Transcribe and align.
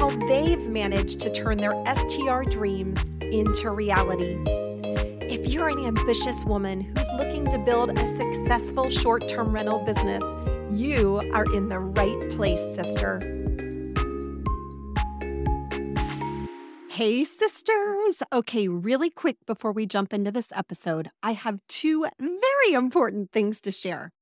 how 0.00 0.08
they've 0.28 0.72
managed 0.72 1.20
to 1.20 1.28
turn 1.28 1.58
their 1.58 1.72
STR 1.94 2.44
dreams 2.48 2.98
into 3.20 3.68
reality. 3.70 4.38
If 5.28 5.52
you're 5.52 5.68
an 5.68 5.84
ambitious 5.84 6.42
woman 6.46 6.80
who's 6.80 7.08
looking 7.18 7.44
to 7.50 7.58
build 7.58 7.90
a 7.90 8.06
successful 8.06 8.88
short 8.88 9.28
term 9.28 9.52
rental 9.52 9.84
business, 9.84 10.24
you 10.72 11.20
are 11.34 11.44
in 11.54 11.68
the 11.68 11.78
right 11.78 12.18
place, 12.30 12.62
sister. 12.74 13.20
Hey, 16.88 17.22
sisters. 17.22 18.22
Okay, 18.32 18.68
really 18.68 19.10
quick 19.10 19.36
before 19.46 19.72
we 19.72 19.84
jump 19.84 20.14
into 20.14 20.32
this 20.32 20.50
episode, 20.52 21.10
I 21.22 21.32
have 21.32 21.60
two 21.68 22.06
very 22.18 22.72
important 22.72 23.32
things 23.32 23.60
to 23.60 23.70
share. 23.70 24.12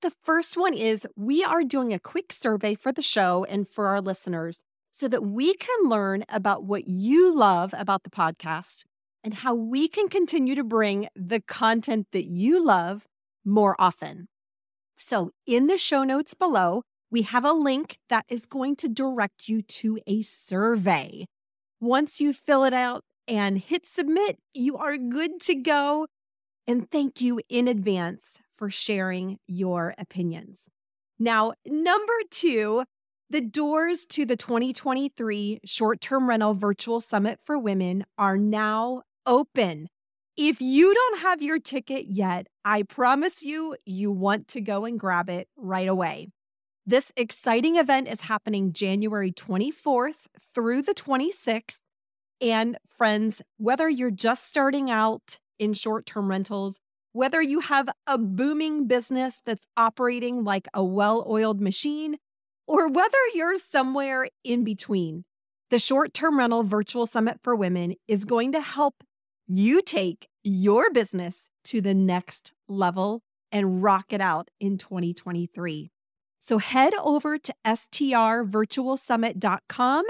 The 0.00 0.12
first 0.22 0.56
one 0.56 0.74
is 0.74 1.08
we 1.16 1.42
are 1.42 1.64
doing 1.64 1.92
a 1.92 1.98
quick 1.98 2.32
survey 2.32 2.76
for 2.76 2.92
the 2.92 3.02
show 3.02 3.44
and 3.48 3.68
for 3.68 3.88
our 3.88 4.00
listeners 4.00 4.62
so 4.94 5.08
that 5.08 5.24
we 5.24 5.54
can 5.54 5.88
learn 5.88 6.22
about 6.28 6.62
what 6.62 6.86
you 6.86 7.34
love 7.34 7.74
about 7.76 8.04
the 8.04 8.10
podcast 8.10 8.84
and 9.24 9.34
how 9.34 9.52
we 9.52 9.88
can 9.88 10.08
continue 10.08 10.54
to 10.54 10.62
bring 10.62 11.08
the 11.16 11.40
content 11.40 12.06
that 12.12 12.26
you 12.26 12.64
love 12.64 13.04
more 13.44 13.74
often. 13.76 14.28
So, 14.96 15.32
in 15.48 15.66
the 15.66 15.76
show 15.76 16.04
notes 16.04 16.34
below, 16.34 16.82
we 17.10 17.22
have 17.22 17.44
a 17.44 17.50
link 17.50 17.98
that 18.08 18.24
is 18.28 18.46
going 18.46 18.76
to 18.76 18.88
direct 18.88 19.48
you 19.48 19.62
to 19.62 19.98
a 20.06 20.22
survey. 20.22 21.26
Once 21.80 22.20
you 22.20 22.32
fill 22.32 22.62
it 22.62 22.72
out 22.72 23.02
and 23.26 23.58
hit 23.58 23.86
submit, 23.86 24.38
you 24.52 24.76
are 24.76 24.96
good 24.96 25.40
to 25.40 25.56
go. 25.56 26.06
And 26.68 26.88
thank 26.88 27.20
you 27.20 27.40
in 27.48 27.66
advance 27.66 28.38
for 28.56 28.70
sharing 28.70 29.38
your 29.48 29.92
opinions. 29.98 30.68
Now, 31.18 31.54
number 31.66 32.12
two, 32.30 32.84
the 33.30 33.40
doors 33.40 34.04
to 34.06 34.24
the 34.24 34.36
2023 34.36 35.60
Short 35.64 36.00
Term 36.00 36.28
Rental 36.28 36.54
Virtual 36.54 37.00
Summit 37.00 37.40
for 37.44 37.58
Women 37.58 38.04
are 38.18 38.36
now 38.36 39.02
open. 39.26 39.88
If 40.36 40.60
you 40.60 40.92
don't 40.92 41.20
have 41.20 41.42
your 41.42 41.58
ticket 41.58 42.06
yet, 42.06 42.48
I 42.64 42.82
promise 42.82 43.42
you, 43.42 43.76
you 43.86 44.10
want 44.10 44.48
to 44.48 44.60
go 44.60 44.84
and 44.84 44.98
grab 45.00 45.30
it 45.30 45.48
right 45.56 45.88
away. 45.88 46.28
This 46.86 47.12
exciting 47.16 47.76
event 47.76 48.08
is 48.08 48.22
happening 48.22 48.72
January 48.72 49.32
24th 49.32 50.26
through 50.54 50.82
the 50.82 50.94
26th. 50.94 51.78
And 52.40 52.76
friends, 52.86 53.40
whether 53.56 53.88
you're 53.88 54.10
just 54.10 54.46
starting 54.46 54.90
out 54.90 55.38
in 55.58 55.72
short 55.72 56.04
term 56.04 56.28
rentals, 56.28 56.78
whether 57.12 57.40
you 57.40 57.60
have 57.60 57.88
a 58.06 58.18
booming 58.18 58.86
business 58.86 59.40
that's 59.46 59.66
operating 59.76 60.44
like 60.44 60.68
a 60.74 60.84
well 60.84 61.24
oiled 61.28 61.60
machine, 61.60 62.18
or 62.66 62.88
whether 62.88 63.18
you're 63.34 63.56
somewhere 63.56 64.28
in 64.42 64.64
between, 64.64 65.24
the 65.70 65.78
Short 65.78 66.12
Term 66.14 66.38
Rental 66.38 66.62
Virtual 66.62 67.06
Summit 67.06 67.40
for 67.42 67.54
Women 67.54 67.94
is 68.08 68.24
going 68.24 68.52
to 68.52 68.60
help 68.60 69.04
you 69.46 69.82
take 69.82 70.28
your 70.42 70.90
business 70.90 71.48
to 71.64 71.80
the 71.80 71.94
next 71.94 72.52
level 72.68 73.22
and 73.50 73.82
rock 73.82 74.12
it 74.12 74.20
out 74.20 74.50
in 74.60 74.76
2023. 74.78 75.90
So 76.38 76.58
head 76.58 76.92
over 77.02 77.38
to 77.38 77.52
strvirtualsummit.com 77.66 80.04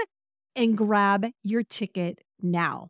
and 0.55 0.77
grab 0.77 1.25
your 1.43 1.63
ticket 1.63 2.19
now. 2.41 2.89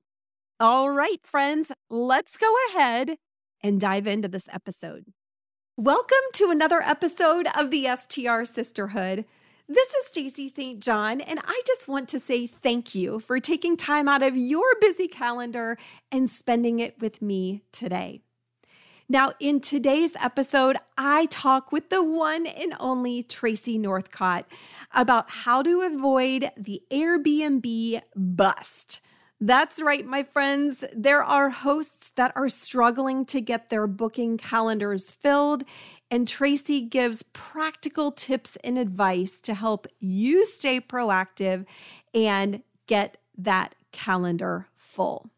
All 0.59 0.91
right, 0.91 1.19
friends, 1.23 1.71
let's 1.89 2.37
go 2.37 2.53
ahead 2.69 3.15
and 3.61 3.79
dive 3.79 4.05
into 4.07 4.27
this 4.27 4.49
episode. 4.51 5.05
Welcome 5.77 6.17
to 6.33 6.51
another 6.51 6.81
episode 6.81 7.47
of 7.57 7.71
the 7.71 7.87
STR 7.95 8.43
Sisterhood. 8.45 9.25
This 9.67 9.89
is 9.95 10.05
Stacey 10.05 10.47
St. 10.47 10.79
John, 10.79 11.21
and 11.21 11.39
I 11.43 11.59
just 11.65 11.87
want 11.87 12.07
to 12.09 12.19
say 12.19 12.45
thank 12.45 12.93
you 12.93 13.19
for 13.19 13.39
taking 13.39 13.75
time 13.75 14.07
out 14.07 14.21
of 14.21 14.37
your 14.37 14.63
busy 14.79 15.07
calendar 15.07 15.79
and 16.11 16.29
spending 16.29 16.79
it 16.79 17.01
with 17.01 17.19
me 17.19 17.63
today. 17.71 18.21
Now, 19.09 19.31
in 19.39 19.59
today's 19.61 20.15
episode, 20.17 20.77
I 20.99 21.25
talk 21.31 21.71
with 21.71 21.89
the 21.89 22.03
one 22.03 22.45
and 22.45 22.75
only 22.79 23.23
Tracey 23.23 23.79
Northcott 23.79 24.45
about 24.93 25.31
how 25.31 25.63
to 25.63 25.81
avoid 25.81 26.51
the 26.55 26.83
Airbnb 26.91 28.01
bust. 28.15 29.01
That's 29.41 29.81
right, 29.81 30.05
my 30.05 30.23
friends. 30.23 30.83
There 30.95 31.23
are 31.23 31.49
hosts 31.49 32.11
that 32.15 32.31
are 32.35 32.49
struggling 32.49 33.25
to 33.25 33.41
get 33.41 33.69
their 33.69 33.85
booking 33.85 34.37
calendars 34.37 35.11
filled, 35.11 35.65
and 36.11 36.27
Tracey 36.27 36.81
gives 36.81 37.23
practical 37.33 38.11
tips 38.11 38.57
and 38.63 38.77
advice 38.77 39.39
to 39.41 39.53
help 39.53 39.87
you 39.99 40.45
stay 40.45 40.79
proactive 40.79 41.65
and 42.13 42.61
get 42.87 43.17
that 43.37 43.75
calendar 43.91 44.67
full. 44.75 45.29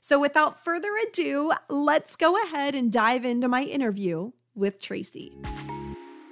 So, 0.00 0.18
without 0.18 0.64
further 0.64 0.90
ado, 1.08 1.52
let's 1.68 2.16
go 2.16 2.36
ahead 2.44 2.74
and 2.74 2.90
dive 2.90 3.24
into 3.24 3.48
my 3.48 3.62
interview 3.62 4.32
with 4.54 4.80
Tracey. 4.80 5.32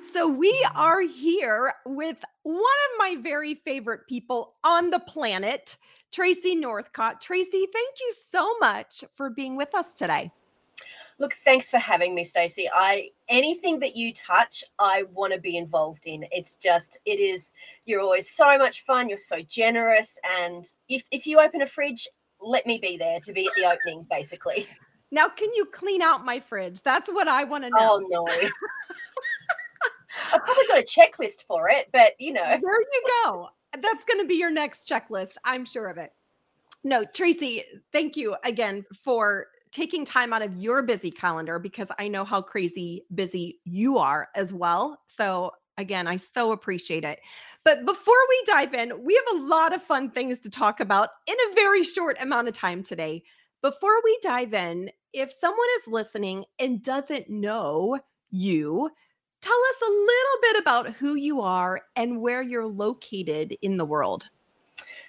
So, 0.00 0.28
we 0.28 0.66
are 0.74 1.00
here 1.02 1.74
with 1.86 2.16
one 2.42 2.56
of 2.56 2.98
my 2.98 3.16
very 3.20 3.54
favorite 3.54 4.08
people 4.08 4.54
on 4.64 4.90
the 4.90 4.98
planet, 4.98 5.76
Tracey 6.10 6.56
Northcott. 6.56 7.20
Tracey, 7.20 7.66
thank 7.72 8.00
you 8.00 8.12
so 8.12 8.58
much 8.58 9.04
for 9.14 9.30
being 9.30 9.56
with 9.56 9.74
us 9.74 9.94
today. 9.94 10.32
Look, 11.20 11.34
thanks 11.34 11.68
for 11.68 11.78
having 11.78 12.14
me, 12.14 12.24
Stacey. 12.24 12.68
I 12.74 13.10
anything 13.28 13.78
that 13.80 13.94
you 13.94 14.12
touch, 14.12 14.64
I 14.78 15.04
want 15.12 15.34
to 15.34 15.38
be 15.38 15.58
involved 15.58 16.06
in. 16.06 16.24
It's 16.32 16.56
just 16.56 16.98
it 17.04 17.20
is 17.20 17.52
you're 17.84 18.00
always 18.00 18.28
so 18.28 18.56
much 18.56 18.84
fun, 18.86 19.08
you're 19.08 19.18
so 19.18 19.42
generous 19.42 20.18
and 20.38 20.64
if 20.88 21.04
if 21.10 21.26
you 21.26 21.38
open 21.38 21.60
a 21.60 21.66
fridge, 21.66 22.08
let 22.40 22.66
me 22.66 22.78
be 22.78 22.96
there 22.96 23.20
to 23.20 23.32
be 23.32 23.46
at 23.46 23.52
the 23.54 23.70
opening 23.70 24.06
basically. 24.10 24.66
Now, 25.12 25.28
can 25.28 25.50
you 25.54 25.64
clean 25.64 26.02
out 26.02 26.24
my 26.24 26.38
fridge? 26.38 26.82
That's 26.82 27.10
what 27.10 27.26
I 27.26 27.42
want 27.42 27.64
to 27.64 27.70
know. 27.70 27.76
Oh 27.80 28.06
no. 28.08 28.24
I've 30.32 30.44
probably 30.44 30.66
got 30.68 30.78
a 30.78 30.82
checklist 30.82 31.46
for 31.48 31.68
it, 31.68 31.88
but 31.92 32.12
you 32.20 32.32
know. 32.32 32.44
There 32.44 32.58
you 32.60 33.02
go. 33.24 33.48
That's 33.72 34.04
going 34.04 34.20
to 34.20 34.26
be 34.26 34.36
your 34.36 34.52
next 34.52 34.88
checklist. 34.88 35.32
I'm 35.44 35.64
sure 35.64 35.88
of 35.88 35.98
it. 35.98 36.12
No, 36.84 37.04
Tracey, 37.04 37.64
thank 37.92 38.16
you 38.16 38.36
again 38.44 38.84
for 39.02 39.48
taking 39.72 40.04
time 40.04 40.32
out 40.32 40.42
of 40.42 40.56
your 40.56 40.82
busy 40.82 41.10
calendar 41.10 41.58
because 41.58 41.88
I 41.98 42.08
know 42.08 42.24
how 42.24 42.42
crazy 42.42 43.04
busy 43.14 43.60
you 43.64 43.98
are 43.98 44.28
as 44.34 44.52
well. 44.52 45.00
So, 45.06 45.52
again, 45.78 46.06
I 46.06 46.16
so 46.16 46.52
appreciate 46.52 47.04
it. 47.04 47.20
But 47.64 47.86
before 47.86 48.14
we 48.28 48.42
dive 48.46 48.74
in, 48.74 49.04
we 49.04 49.14
have 49.14 49.40
a 49.40 49.42
lot 49.42 49.74
of 49.74 49.82
fun 49.82 50.10
things 50.10 50.38
to 50.40 50.50
talk 50.50 50.80
about 50.80 51.10
in 51.26 51.34
a 51.34 51.54
very 51.54 51.84
short 51.84 52.20
amount 52.20 52.48
of 52.48 52.54
time 52.54 52.82
today. 52.82 53.22
Before 53.62 54.00
we 54.04 54.18
dive 54.22 54.54
in, 54.54 54.90
if 55.12 55.32
someone 55.32 55.66
is 55.78 55.88
listening 55.88 56.44
and 56.58 56.82
doesn't 56.82 57.28
know 57.28 57.98
you, 58.30 58.90
Tell 59.40 59.52
us 59.70 59.88
a 59.88 59.90
little 59.90 60.38
bit 60.42 60.60
about 60.60 60.92
who 60.92 61.14
you 61.14 61.40
are 61.40 61.80
and 61.96 62.20
where 62.20 62.42
you're 62.42 62.66
located 62.66 63.56
in 63.62 63.78
the 63.78 63.86
world. 63.86 64.28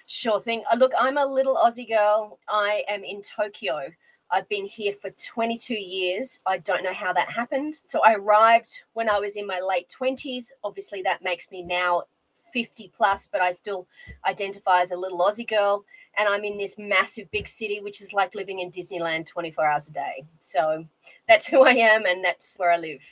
Sure 0.06 0.40
thing. 0.40 0.64
Uh, 0.72 0.76
look, 0.76 0.92
I'm 0.98 1.18
a 1.18 1.26
little 1.26 1.54
Aussie 1.56 1.88
girl. 1.88 2.38
I 2.48 2.82
am 2.88 3.04
in 3.04 3.20
Tokyo. 3.20 3.90
I've 4.32 4.48
been 4.48 4.64
here 4.64 4.92
for 4.92 5.10
22 5.10 5.74
years. 5.74 6.40
I 6.46 6.58
don't 6.58 6.82
know 6.82 6.94
how 6.94 7.12
that 7.12 7.30
happened. 7.30 7.74
So 7.86 8.00
I 8.02 8.14
arrived 8.14 8.82
when 8.94 9.08
I 9.08 9.18
was 9.20 9.36
in 9.36 9.46
my 9.46 9.60
late 9.60 9.94
20s. 9.96 10.52
Obviously, 10.64 11.02
that 11.02 11.22
makes 11.22 11.50
me 11.50 11.62
now 11.62 12.04
50 12.52 12.90
plus, 12.96 13.28
but 13.30 13.42
I 13.42 13.50
still 13.50 13.86
identify 14.26 14.80
as 14.80 14.90
a 14.90 14.96
little 14.96 15.18
Aussie 15.18 15.46
girl. 15.46 15.84
And 16.18 16.28
I'm 16.28 16.44
in 16.44 16.56
this 16.56 16.76
massive 16.78 17.30
big 17.30 17.46
city, 17.46 17.80
which 17.80 18.00
is 18.00 18.14
like 18.14 18.34
living 18.34 18.60
in 18.60 18.70
Disneyland 18.70 19.26
24 19.26 19.66
hours 19.66 19.88
a 19.88 19.92
day. 19.92 20.24
So 20.38 20.86
that's 21.28 21.46
who 21.46 21.64
I 21.64 21.72
am, 21.72 22.06
and 22.06 22.24
that's 22.24 22.56
where 22.56 22.70
I 22.70 22.78
live. 22.78 23.02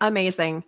Amazing. 0.00 0.64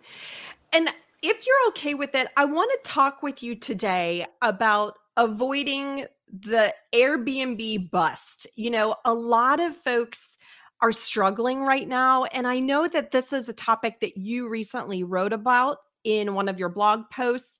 And 0.71 0.89
if 1.21 1.45
you're 1.45 1.67
okay 1.69 1.93
with 1.93 2.15
it, 2.15 2.27
I 2.37 2.45
want 2.45 2.71
to 2.71 2.89
talk 2.89 3.21
with 3.21 3.43
you 3.43 3.55
today 3.55 4.25
about 4.41 4.97
avoiding 5.17 6.05
the 6.31 6.73
Airbnb 6.93 7.91
bust. 7.91 8.47
You 8.55 8.71
know, 8.71 8.95
a 9.05 9.13
lot 9.13 9.59
of 9.59 9.75
folks 9.75 10.37
are 10.81 10.91
struggling 10.91 11.61
right 11.61 11.87
now. 11.87 12.23
And 12.25 12.47
I 12.47 12.59
know 12.59 12.87
that 12.87 13.11
this 13.11 13.33
is 13.33 13.49
a 13.49 13.53
topic 13.53 13.99
that 13.99 14.17
you 14.17 14.47
recently 14.47 15.03
wrote 15.03 15.33
about 15.33 15.77
in 16.03 16.35
one 16.35 16.47
of 16.47 16.57
your 16.57 16.69
blog 16.69 17.03
posts. 17.11 17.59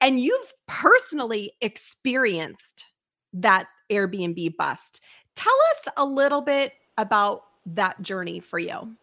And 0.00 0.20
you've 0.20 0.52
personally 0.68 1.52
experienced 1.60 2.86
that 3.32 3.66
Airbnb 3.90 4.56
bust. 4.56 5.00
Tell 5.34 5.54
us 5.72 5.92
a 5.96 6.04
little 6.04 6.40
bit 6.40 6.72
about 6.98 7.42
that 7.66 8.00
journey 8.02 8.40
for 8.40 8.58
you. 8.58 8.96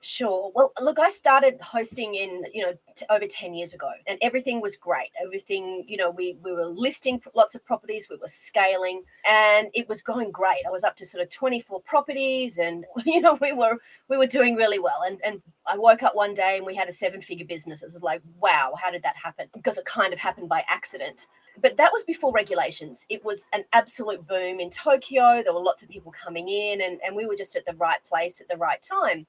Sure. 0.00 0.52
Well, 0.54 0.72
look, 0.80 1.00
I 1.00 1.08
started 1.10 1.60
hosting 1.60 2.14
in, 2.14 2.44
you 2.54 2.62
know, 2.62 2.72
t- 2.94 3.04
over 3.10 3.26
10 3.26 3.52
years 3.52 3.72
ago 3.72 3.90
and 4.06 4.16
everything 4.22 4.60
was 4.60 4.76
great. 4.76 5.10
Everything, 5.20 5.84
you 5.88 5.96
know, 5.96 6.08
we, 6.08 6.38
we 6.44 6.52
were 6.52 6.66
listing 6.66 7.20
lots 7.34 7.56
of 7.56 7.64
properties, 7.64 8.06
we 8.08 8.14
were 8.16 8.28
scaling 8.28 9.02
and 9.28 9.66
it 9.74 9.88
was 9.88 10.00
going 10.00 10.30
great. 10.30 10.60
I 10.64 10.70
was 10.70 10.84
up 10.84 10.94
to 10.96 11.04
sort 11.06 11.22
of 11.22 11.30
24 11.30 11.80
properties 11.80 12.58
and, 12.58 12.84
you 13.06 13.20
know, 13.20 13.38
we 13.40 13.52
were, 13.52 13.76
we 14.08 14.16
were 14.16 14.28
doing 14.28 14.54
really 14.54 14.78
well. 14.78 15.02
And, 15.04 15.20
and 15.24 15.42
I 15.66 15.76
woke 15.76 16.04
up 16.04 16.14
one 16.14 16.32
day 16.32 16.58
and 16.58 16.64
we 16.64 16.76
had 16.76 16.86
a 16.86 16.92
seven 16.92 17.20
figure 17.20 17.46
business. 17.46 17.82
It 17.82 17.92
was 17.92 18.02
like, 18.02 18.22
wow, 18.38 18.74
how 18.80 18.92
did 18.92 19.02
that 19.02 19.16
happen? 19.20 19.48
Because 19.52 19.78
it 19.78 19.84
kind 19.84 20.12
of 20.12 20.20
happened 20.20 20.48
by 20.48 20.64
accident. 20.68 21.26
But 21.60 21.76
that 21.76 21.92
was 21.92 22.04
before 22.04 22.32
regulations. 22.32 23.04
It 23.08 23.24
was 23.24 23.44
an 23.52 23.64
absolute 23.72 24.24
boom 24.28 24.60
in 24.60 24.70
Tokyo. 24.70 25.42
There 25.42 25.52
were 25.52 25.60
lots 25.60 25.82
of 25.82 25.88
people 25.88 26.12
coming 26.12 26.48
in 26.48 26.82
and, 26.82 27.00
and 27.04 27.16
we 27.16 27.26
were 27.26 27.34
just 27.34 27.56
at 27.56 27.66
the 27.66 27.74
right 27.74 28.02
place 28.04 28.40
at 28.40 28.48
the 28.48 28.56
right 28.56 28.80
time 28.80 29.26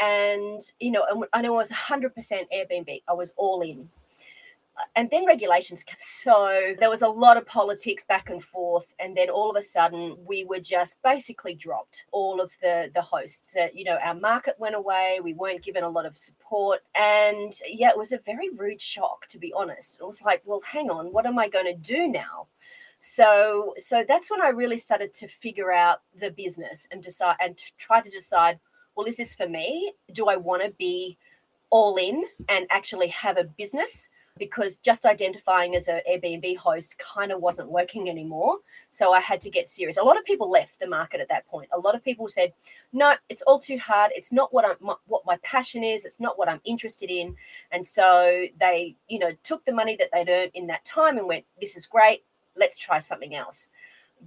and 0.00 0.60
you 0.80 0.90
know 0.90 1.26
i 1.32 1.42
know 1.42 1.54
i 1.54 1.56
was 1.58 1.70
100% 1.70 2.12
airbnb. 2.54 3.02
I 3.08 3.12
was 3.12 3.32
all 3.36 3.62
in. 3.62 3.88
And 4.96 5.10
then 5.10 5.26
regulations 5.26 5.84
so 5.98 6.74
there 6.80 6.88
was 6.88 7.02
a 7.02 7.08
lot 7.08 7.36
of 7.36 7.44
politics 7.44 8.04
back 8.04 8.30
and 8.30 8.42
forth 8.42 8.94
and 8.98 9.14
then 9.14 9.28
all 9.28 9.50
of 9.50 9.56
a 9.56 9.62
sudden 9.62 10.16
we 10.26 10.44
were 10.44 10.60
just 10.60 10.96
basically 11.02 11.54
dropped 11.54 12.06
all 12.10 12.40
of 12.40 12.50
the 12.62 12.90
the 12.94 13.02
hosts. 13.02 13.54
Uh, 13.54 13.68
you 13.74 13.84
know 13.84 13.98
our 14.02 14.14
market 14.14 14.56
went 14.58 14.74
away. 14.74 15.20
We 15.22 15.34
weren't 15.34 15.62
given 15.62 15.84
a 15.84 15.88
lot 15.88 16.06
of 16.06 16.16
support. 16.16 16.80
And 16.94 17.52
yeah 17.68 17.90
it 17.90 17.98
was 17.98 18.12
a 18.12 18.18
very 18.18 18.48
rude 18.50 18.80
shock 18.80 19.26
to 19.28 19.38
be 19.38 19.52
honest. 19.54 20.00
It 20.00 20.06
was 20.06 20.22
like 20.22 20.40
well 20.46 20.62
hang 20.66 20.90
on 20.90 21.12
what 21.12 21.26
am 21.26 21.38
i 21.38 21.48
going 21.48 21.66
to 21.66 21.74
do 21.74 22.08
now? 22.08 22.46
So 22.98 23.74
so 23.76 24.04
that's 24.08 24.30
when 24.30 24.40
i 24.40 24.48
really 24.48 24.78
started 24.78 25.12
to 25.14 25.28
figure 25.28 25.70
out 25.70 26.00
the 26.18 26.30
business 26.30 26.88
and 26.90 27.02
decide 27.02 27.36
and 27.40 27.58
try 27.76 28.00
to 28.00 28.10
decide 28.10 28.58
well, 28.96 29.06
this 29.06 29.20
is 29.20 29.34
for 29.34 29.48
me? 29.48 29.92
Do 30.12 30.26
I 30.26 30.36
want 30.36 30.62
to 30.62 30.70
be 30.78 31.16
all 31.70 31.96
in 31.96 32.24
and 32.48 32.66
actually 32.70 33.08
have 33.08 33.38
a 33.38 33.44
business? 33.44 34.08
Because 34.38 34.78
just 34.78 35.04
identifying 35.04 35.76
as 35.76 35.88
an 35.88 36.00
Airbnb 36.10 36.56
host 36.56 36.98
kind 36.98 37.32
of 37.32 37.42
wasn't 37.42 37.68
working 37.68 38.08
anymore. 38.08 38.58
So 38.90 39.12
I 39.12 39.20
had 39.20 39.42
to 39.42 39.50
get 39.50 39.68
serious. 39.68 39.98
A 39.98 40.02
lot 40.02 40.18
of 40.18 40.24
people 40.24 40.50
left 40.50 40.80
the 40.80 40.86
market 40.86 41.20
at 41.20 41.28
that 41.28 41.46
point. 41.46 41.68
A 41.74 41.78
lot 41.78 41.94
of 41.94 42.02
people 42.02 42.28
said, 42.28 42.54
"No, 42.94 43.14
it's 43.28 43.42
all 43.42 43.58
too 43.58 43.78
hard. 43.78 44.10
It's 44.14 44.32
not 44.32 44.52
what 44.52 44.66
I'm 44.66 44.96
what 45.06 45.26
my 45.26 45.36
passion 45.42 45.84
is. 45.84 46.06
It's 46.06 46.18
not 46.18 46.38
what 46.38 46.48
I'm 46.48 46.62
interested 46.64 47.10
in." 47.10 47.36
And 47.72 47.86
so 47.86 48.46
they, 48.58 48.96
you 49.08 49.18
know, 49.18 49.32
took 49.42 49.64
the 49.66 49.74
money 49.74 49.96
that 49.96 50.08
they'd 50.12 50.30
earned 50.30 50.52
in 50.54 50.66
that 50.68 50.84
time 50.86 51.18
and 51.18 51.26
went, 51.26 51.44
"This 51.60 51.76
is 51.76 51.86
great. 51.86 52.24
Let's 52.56 52.78
try 52.78 52.98
something 52.98 53.34
else." 53.34 53.68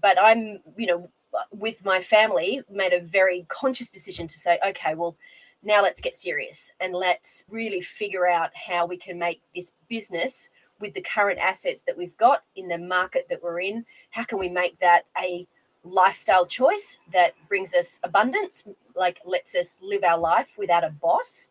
But 0.01 0.21
I'm, 0.21 0.59
you 0.77 0.85
know, 0.85 1.09
with 1.51 1.83
my 1.85 2.01
family 2.01 2.61
made 2.69 2.93
a 2.93 3.01
very 3.01 3.45
conscious 3.47 3.89
decision 3.89 4.27
to 4.27 4.39
say 4.39 4.57
okay 4.65 4.95
well 4.95 5.15
now 5.63 5.81
let's 5.81 6.01
get 6.01 6.15
serious 6.15 6.71
and 6.79 6.93
let's 6.93 7.43
really 7.49 7.81
figure 7.81 8.27
out 8.27 8.51
how 8.55 8.85
we 8.85 8.97
can 8.97 9.17
make 9.17 9.41
this 9.55 9.73
business 9.89 10.49
with 10.79 10.93
the 10.93 11.01
current 11.01 11.39
assets 11.39 11.81
that 11.81 11.97
we've 11.97 12.15
got 12.17 12.43
in 12.55 12.67
the 12.67 12.77
market 12.77 13.25
that 13.29 13.41
we're 13.41 13.59
in 13.59 13.85
how 14.11 14.23
can 14.23 14.39
we 14.39 14.49
make 14.49 14.77
that 14.79 15.05
a 15.17 15.47
lifestyle 15.83 16.45
choice 16.45 16.97
that 17.11 17.33
brings 17.47 17.73
us 17.73 17.99
abundance 18.03 18.63
like 18.95 19.19
lets 19.25 19.55
us 19.55 19.77
live 19.81 20.03
our 20.03 20.17
life 20.17 20.53
without 20.57 20.83
a 20.83 20.89
boss 20.89 21.49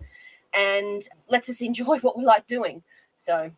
and 0.55 1.09
lets 1.29 1.49
us 1.49 1.61
enjoy 1.61 1.99
what 2.01 2.17
we 2.17 2.25
like 2.25 2.47
doing 2.47 2.83
so 3.17 3.51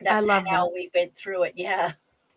that's 0.00 0.28
how 0.28 0.40
that. 0.40 0.72
we 0.72 0.90
went 0.94 1.14
through 1.14 1.42
it 1.42 1.54
yeah 1.56 1.92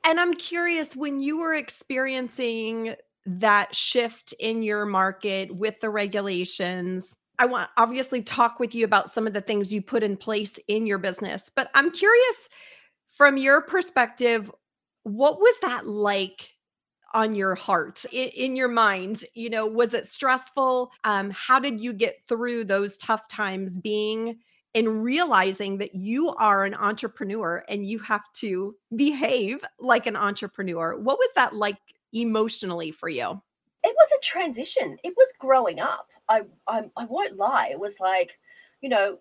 and 0.05 0.19
I'm 0.19 0.33
curious 0.33 0.95
when 0.95 1.19
you 1.19 1.39
were 1.39 1.53
experiencing 1.53 2.95
that 3.37 3.75
shift 3.75 4.33
in 4.39 4.63
your 4.63 4.85
market 4.85 5.55
with 5.55 5.79
the 5.81 5.89
regulations. 5.89 7.15
I 7.37 7.45
want 7.45 7.69
obviously 7.77 8.21
talk 8.21 8.59
with 8.59 8.73
you 8.73 8.83
about 8.83 9.11
some 9.11 9.27
of 9.27 9.33
the 9.33 9.41
things 9.41 9.71
you 9.71 9.81
put 9.81 10.03
in 10.03 10.17
place 10.17 10.59
in 10.67 10.87
your 10.87 10.97
business, 10.97 11.51
but 11.55 11.69
I'm 11.75 11.91
curious 11.91 12.49
from 13.07 13.37
your 13.37 13.61
perspective, 13.61 14.51
what 15.03 15.39
was 15.39 15.55
that 15.61 15.85
like 15.87 16.55
on 17.13 17.35
your 17.35 17.55
heart 17.55 18.03
in, 18.11 18.29
in, 18.29 18.55
your 18.55 18.67
mind? 18.67 19.23
You 19.35 19.49
know 19.49 19.65
was 19.67 19.93
it 19.93 20.05
stressful? 20.05 20.91
Um 21.03 21.31
how 21.31 21.59
did 21.59 21.79
you 21.79 21.93
get 21.93 22.17
through 22.27 22.65
those 22.65 22.97
tough 22.97 23.27
times 23.27 23.77
being 23.77 24.37
and 24.75 25.03
realizing 25.03 25.77
that 25.79 25.95
you 25.95 26.29
are 26.35 26.65
an 26.65 26.75
entrepreneur 26.75 27.63
and 27.67 27.85
you 27.85 27.99
have 27.99 28.31
to 28.33 28.75
behave 28.95 29.63
like 29.79 30.07
an 30.07 30.15
entrepreneur? 30.15 30.99
What 30.99 31.17
was 31.17 31.29
that 31.35 31.55
like 31.55 31.77
emotionally 32.13 32.91
for 32.91 33.09
you? 33.09 33.41
It 33.83 33.95
was 33.95 34.11
a 34.11 34.21
transition. 34.21 34.97
It 35.03 35.13
was 35.15 35.33
growing 35.39 35.79
up. 35.79 36.09
I, 36.27 36.41
I 36.67 36.83
I 36.97 37.05
won't 37.05 37.37
lie. 37.37 37.69
It 37.71 37.79
was 37.79 37.99
like, 37.99 38.37
you 38.81 38.89
know, 38.89 39.19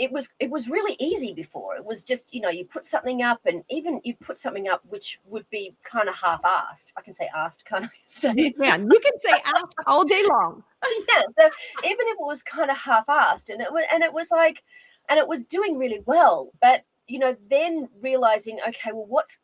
it 0.00 0.10
was 0.10 0.30
it 0.38 0.50
was 0.50 0.68
really 0.68 0.96
easy 0.98 1.34
before. 1.34 1.76
It 1.76 1.84
was 1.84 2.02
just 2.02 2.34
you 2.34 2.40
know 2.40 2.48
you 2.48 2.64
put 2.64 2.84
something 2.84 3.22
up, 3.22 3.40
and 3.44 3.62
even 3.68 4.00
you 4.02 4.14
put 4.16 4.38
something 4.38 4.66
up 4.66 4.80
which 4.88 5.20
would 5.26 5.48
be 5.50 5.74
kind 5.84 6.08
of 6.08 6.16
half-assed. 6.16 6.92
I 6.96 7.02
can 7.02 7.12
say 7.12 7.28
asked, 7.36 7.66
kind 7.66 7.84
of. 7.84 7.90
Yeah, 8.22 8.32
you 8.32 8.52
can 8.52 9.20
say 9.20 9.32
asked 9.44 9.76
all 9.86 10.04
day 10.04 10.22
long. 10.28 10.64
yeah. 11.08 11.22
So 11.38 11.50
even 11.84 12.06
if 12.08 12.14
it 12.18 12.26
was 12.26 12.42
kind 12.42 12.70
of 12.70 12.78
half-assed, 12.78 13.50
and 13.50 13.60
it 13.60 13.70
was 13.72 13.84
and 13.92 14.02
it 14.02 14.12
was 14.12 14.30
like, 14.30 14.62
and 15.08 15.18
it 15.18 15.28
was 15.28 15.44
doing 15.44 15.76
really 15.76 16.00
well, 16.06 16.50
but 16.62 16.84
you 17.06 17.18
know 17.18 17.36
then 17.50 17.88
realizing 18.00 18.58
okay, 18.68 18.92
well 18.92 19.06
what's 19.06 19.38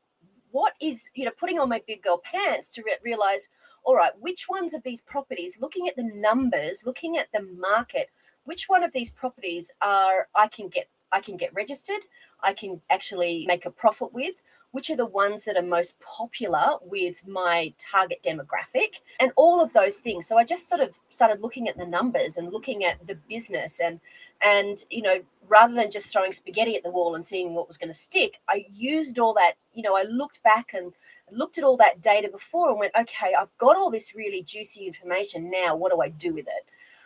what 0.56 0.72
is 0.80 1.10
you 1.14 1.26
know 1.26 1.30
putting 1.38 1.58
on 1.58 1.68
my 1.68 1.82
big 1.86 2.02
girl 2.02 2.18
pants 2.24 2.70
to 2.70 2.82
re- 2.82 2.96
realize 3.04 3.48
all 3.84 3.94
right 3.94 4.12
which 4.20 4.46
ones 4.48 4.72
of 4.72 4.82
these 4.84 5.02
properties 5.02 5.58
looking 5.60 5.86
at 5.86 5.96
the 5.96 6.10
numbers 6.14 6.82
looking 6.86 7.18
at 7.18 7.28
the 7.34 7.42
market 7.60 8.08
which 8.44 8.64
one 8.66 8.82
of 8.82 8.90
these 8.92 9.10
properties 9.10 9.70
are 9.82 10.28
i 10.34 10.48
can 10.48 10.68
get 10.68 10.88
I 11.12 11.20
can 11.20 11.36
get 11.36 11.54
registered, 11.54 12.04
I 12.42 12.52
can 12.52 12.80
actually 12.90 13.44
make 13.46 13.66
a 13.66 13.70
profit 13.70 14.12
with, 14.12 14.42
which 14.72 14.90
are 14.90 14.96
the 14.96 15.06
ones 15.06 15.44
that 15.44 15.56
are 15.56 15.62
most 15.62 15.96
popular 16.00 16.76
with 16.82 17.26
my 17.26 17.72
target 17.78 18.22
demographic, 18.22 19.00
and 19.20 19.32
all 19.36 19.62
of 19.62 19.72
those 19.72 19.96
things. 19.96 20.26
So 20.26 20.36
I 20.36 20.44
just 20.44 20.68
sort 20.68 20.80
of 20.80 20.98
started 21.08 21.40
looking 21.40 21.68
at 21.68 21.76
the 21.76 21.86
numbers 21.86 22.36
and 22.36 22.52
looking 22.52 22.84
at 22.84 23.04
the 23.06 23.14
business 23.28 23.80
and 23.80 24.00
and 24.42 24.84
you 24.90 25.02
know 25.02 25.20
rather 25.48 25.74
than 25.74 25.90
just 25.90 26.08
throwing 26.08 26.32
spaghetti 26.32 26.76
at 26.76 26.82
the 26.82 26.90
wall 26.90 27.14
and 27.14 27.24
seeing 27.24 27.54
what 27.54 27.68
was 27.68 27.78
going 27.78 27.88
to 27.88 27.96
stick, 27.96 28.40
I 28.48 28.66
used 28.72 29.18
all 29.18 29.34
that, 29.34 29.54
you 29.74 29.82
know, 29.82 29.96
I 29.96 30.02
looked 30.02 30.42
back 30.42 30.74
and 30.74 30.92
looked 31.30 31.58
at 31.58 31.64
all 31.64 31.76
that 31.78 32.00
data 32.00 32.28
before 32.28 32.70
and 32.70 32.78
went, 32.78 32.92
okay, 32.98 33.34
I've 33.38 33.56
got 33.58 33.76
all 33.76 33.90
this 33.90 34.14
really 34.14 34.42
juicy 34.42 34.86
information 34.86 35.50
now. 35.50 35.76
What 35.76 35.92
do 35.92 36.00
I 36.00 36.08
do 36.08 36.34
with 36.34 36.46
it? 36.46 36.64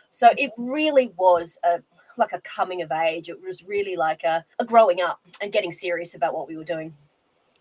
So 0.09 0.29
it 0.37 0.51
really 0.57 1.13
was 1.17 1.57
a 1.63 1.81
like 2.21 2.31
a 2.33 2.41
coming 2.41 2.81
of 2.81 2.91
age. 2.91 3.27
It 3.27 3.41
was 3.43 3.65
really 3.65 3.95
like 3.97 4.23
a, 4.23 4.45
a 4.59 4.65
growing 4.65 5.01
up 5.01 5.19
and 5.41 5.51
getting 5.51 5.71
serious 5.71 6.13
about 6.15 6.33
what 6.33 6.47
we 6.47 6.55
were 6.55 6.63
doing. 6.63 6.93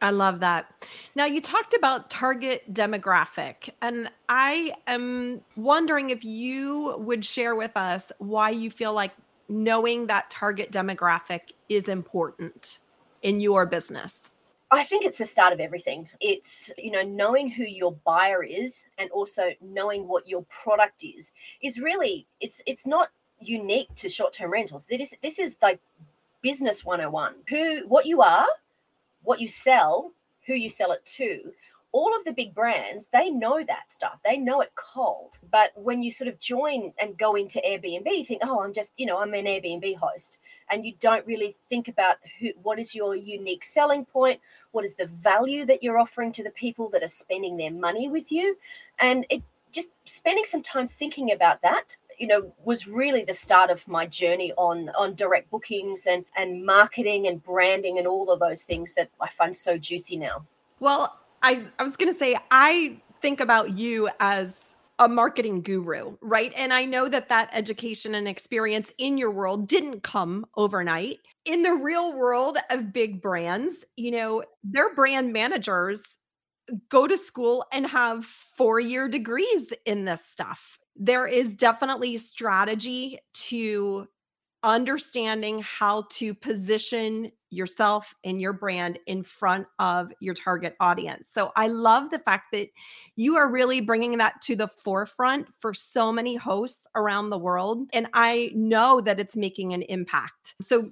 I 0.02 0.10
love 0.10 0.40
that. 0.40 0.86
Now, 1.14 1.26
you 1.26 1.40
talked 1.40 1.74
about 1.74 2.08
target 2.08 2.72
demographic, 2.72 3.70
and 3.82 4.10
I 4.28 4.72
am 4.86 5.42
wondering 5.56 6.10
if 6.10 6.24
you 6.24 6.96
would 6.98 7.24
share 7.24 7.54
with 7.54 7.76
us 7.76 8.10
why 8.18 8.50
you 8.50 8.70
feel 8.70 8.94
like 8.94 9.12
knowing 9.48 10.06
that 10.06 10.30
target 10.30 10.70
demographic 10.70 11.52
is 11.68 11.88
important 11.88 12.78
in 13.22 13.40
your 13.40 13.66
business. 13.66 14.30
I 14.72 14.84
think 14.84 15.04
it's 15.04 15.18
the 15.18 15.24
start 15.24 15.52
of 15.52 15.58
everything. 15.58 16.08
It's, 16.20 16.70
you 16.78 16.92
know, 16.92 17.02
knowing 17.02 17.50
who 17.50 17.64
your 17.64 17.92
buyer 18.06 18.42
is 18.42 18.84
and 18.98 19.10
also 19.10 19.50
knowing 19.60 20.06
what 20.06 20.28
your 20.28 20.44
product 20.44 21.02
is 21.02 21.32
is 21.60 21.80
really 21.80 22.28
it's 22.40 22.62
it's 22.66 22.86
not 22.86 23.10
unique 23.40 23.94
to 23.96 24.08
short-term 24.08 24.52
rentals. 24.52 24.86
This 24.86 25.12
is 25.12 25.18
this 25.22 25.38
is 25.38 25.56
like 25.62 25.80
business 26.42 26.84
101. 26.84 27.34
Who 27.48 27.86
what 27.88 28.06
you 28.06 28.22
are, 28.22 28.46
what 29.22 29.40
you 29.40 29.48
sell, 29.48 30.12
who 30.46 30.54
you 30.54 30.70
sell 30.70 30.92
it 30.92 31.04
to. 31.04 31.52
All 31.92 32.16
of 32.16 32.24
the 32.24 32.32
big 32.32 32.54
brands, 32.54 33.08
they 33.08 33.30
know 33.30 33.64
that 33.64 33.90
stuff. 33.90 34.20
They 34.24 34.36
know 34.36 34.60
it 34.60 34.70
cold. 34.76 35.40
But 35.50 35.72
when 35.74 36.04
you 36.04 36.12
sort 36.12 36.28
of 36.28 36.38
join 36.38 36.92
and 37.00 37.18
go 37.18 37.34
into 37.34 37.60
Airbnb, 37.66 38.06
you 38.06 38.24
think, 38.24 38.42
oh, 38.44 38.60
I'm 38.60 38.72
just, 38.72 38.92
you 38.96 39.06
know, 39.06 39.18
I'm 39.18 39.34
an 39.34 39.46
Airbnb 39.46 39.96
host. 39.96 40.38
And 40.70 40.86
you 40.86 40.94
don't 41.00 41.26
really 41.26 41.56
think 41.68 41.88
about 41.88 42.18
who, 42.38 42.50
what 42.62 42.78
is 42.78 42.94
your 42.94 43.16
unique 43.16 43.64
selling 43.64 44.04
point? 44.04 44.40
What 44.70 44.84
is 44.84 44.94
the 44.94 45.06
value 45.06 45.66
that 45.66 45.82
you're 45.82 45.98
offering 45.98 46.30
to 46.34 46.44
the 46.44 46.50
people 46.50 46.88
that 46.90 47.02
are 47.02 47.08
spending 47.08 47.56
their 47.56 47.72
money 47.72 48.08
with 48.08 48.30
you? 48.30 48.56
And 49.00 49.26
it 49.28 49.42
just 49.72 49.90
spending 50.04 50.44
some 50.44 50.62
time 50.62 50.86
thinking 50.86 51.32
about 51.32 51.60
that 51.62 51.96
you 52.20 52.26
know 52.26 52.52
was 52.64 52.86
really 52.86 53.24
the 53.24 53.32
start 53.32 53.70
of 53.70 53.86
my 53.88 54.06
journey 54.06 54.52
on 54.56 54.90
on 54.90 55.14
direct 55.14 55.50
bookings 55.50 56.06
and 56.06 56.24
and 56.36 56.64
marketing 56.64 57.26
and 57.26 57.42
branding 57.42 57.98
and 57.98 58.06
all 58.06 58.30
of 58.30 58.38
those 58.38 58.62
things 58.62 58.92
that 58.92 59.10
I 59.20 59.28
find 59.28 59.56
so 59.56 59.78
juicy 59.78 60.16
now. 60.16 60.46
Well, 60.78 61.18
I 61.42 61.66
I 61.78 61.82
was 61.82 61.96
going 61.96 62.12
to 62.12 62.18
say 62.18 62.36
I 62.50 63.00
think 63.22 63.40
about 63.40 63.76
you 63.76 64.08
as 64.20 64.76
a 64.98 65.08
marketing 65.08 65.62
guru, 65.62 66.16
right? 66.20 66.52
And 66.58 66.74
I 66.74 66.84
know 66.84 67.08
that 67.08 67.30
that 67.30 67.48
education 67.54 68.14
and 68.14 68.28
experience 68.28 68.92
in 68.98 69.16
your 69.16 69.30
world 69.30 69.66
didn't 69.66 70.02
come 70.02 70.44
overnight. 70.56 71.20
In 71.46 71.62
the 71.62 71.72
real 71.72 72.12
world 72.12 72.58
of 72.68 72.92
big 72.92 73.22
brands, 73.22 73.82
you 73.96 74.10
know, 74.10 74.44
their 74.62 74.94
brand 74.94 75.32
managers 75.32 76.18
go 76.90 77.06
to 77.06 77.16
school 77.16 77.64
and 77.72 77.86
have 77.86 78.26
four 78.26 78.78
year 78.78 79.08
degrees 79.08 79.72
in 79.86 80.04
this 80.04 80.22
stuff. 80.22 80.79
There 81.00 81.26
is 81.26 81.54
definitely 81.54 82.18
strategy 82.18 83.18
to 83.48 84.06
understanding 84.62 85.62
how 85.62 86.04
to 86.10 86.34
position 86.34 87.32
yourself 87.48 88.14
and 88.22 88.40
your 88.40 88.52
brand 88.52 88.98
in 89.06 89.22
front 89.22 89.66
of 89.78 90.12
your 90.20 90.34
target 90.34 90.76
audience. 90.78 91.30
So 91.32 91.50
I 91.56 91.68
love 91.68 92.10
the 92.10 92.18
fact 92.18 92.52
that 92.52 92.68
you 93.16 93.36
are 93.36 93.50
really 93.50 93.80
bringing 93.80 94.18
that 94.18 94.42
to 94.42 94.54
the 94.54 94.68
forefront 94.68 95.48
for 95.58 95.72
so 95.72 96.12
many 96.12 96.36
hosts 96.36 96.86
around 96.94 97.30
the 97.30 97.38
world. 97.38 97.88
And 97.94 98.06
I 98.12 98.52
know 98.54 99.00
that 99.00 99.18
it's 99.18 99.36
making 99.36 99.72
an 99.72 99.82
impact. 99.82 100.54
So 100.60 100.90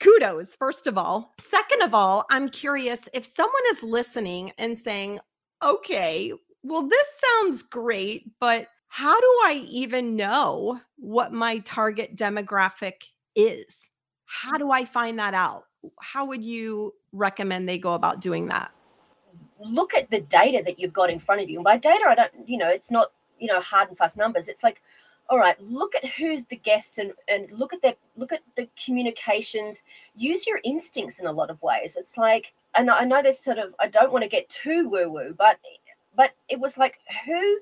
kudos, 0.00 0.56
first 0.56 0.86
of 0.86 0.96
all. 0.96 1.34
Second 1.38 1.82
of 1.82 1.92
all, 1.92 2.24
I'm 2.30 2.48
curious 2.48 3.02
if 3.12 3.26
someone 3.26 3.62
is 3.72 3.82
listening 3.82 4.52
and 4.56 4.78
saying, 4.78 5.20
okay, 5.62 6.32
well, 6.62 6.88
this 6.88 7.06
sounds 7.24 7.62
great, 7.62 8.32
but 8.40 8.66
how 8.92 9.18
do 9.20 9.26
I 9.44 9.64
even 9.68 10.16
know 10.16 10.80
what 10.96 11.32
my 11.32 11.58
target 11.58 12.16
demographic 12.16 13.04
is? 13.36 13.88
How 14.26 14.58
do 14.58 14.72
I 14.72 14.84
find 14.84 15.16
that 15.20 15.32
out? 15.32 15.66
How 16.00 16.24
would 16.24 16.42
you 16.42 16.92
recommend 17.12 17.68
they 17.68 17.78
go 17.78 17.94
about 17.94 18.20
doing 18.20 18.48
that? 18.48 18.72
Look 19.60 19.94
at 19.94 20.10
the 20.10 20.22
data 20.22 20.64
that 20.64 20.80
you've 20.80 20.92
got 20.92 21.08
in 21.08 21.20
front 21.20 21.40
of 21.40 21.48
you. 21.48 21.58
And 21.58 21.64
by 21.64 21.76
data, 21.76 22.04
I 22.08 22.16
don't, 22.16 22.32
you 22.46 22.58
know, 22.58 22.68
it's 22.68 22.90
not, 22.90 23.12
you 23.38 23.46
know, 23.46 23.60
hard 23.60 23.90
and 23.90 23.96
fast 23.96 24.16
numbers. 24.16 24.48
It's 24.48 24.64
like, 24.64 24.82
all 25.28 25.38
right, 25.38 25.58
look 25.62 25.94
at 25.94 26.04
who's 26.04 26.46
the 26.46 26.56
guests 26.56 26.98
and, 26.98 27.12
and 27.28 27.46
look 27.52 27.72
at 27.72 27.80
their 27.82 27.94
look 28.16 28.32
at 28.32 28.40
the 28.56 28.68
communications. 28.84 29.84
Use 30.16 30.48
your 30.48 30.58
instincts 30.64 31.20
in 31.20 31.26
a 31.26 31.32
lot 31.32 31.48
of 31.48 31.62
ways. 31.62 31.96
It's 31.96 32.18
like, 32.18 32.54
and 32.74 32.90
I 32.90 33.04
know 33.04 33.22
this 33.22 33.38
sort 33.38 33.58
of 33.58 33.72
I 33.78 33.86
don't 33.86 34.10
want 34.10 34.24
to 34.24 34.28
get 34.28 34.48
too 34.48 34.88
woo-woo, 34.88 35.32
but 35.38 35.60
but 36.16 36.32
it 36.48 36.58
was 36.58 36.76
like 36.76 36.98
who 37.24 37.60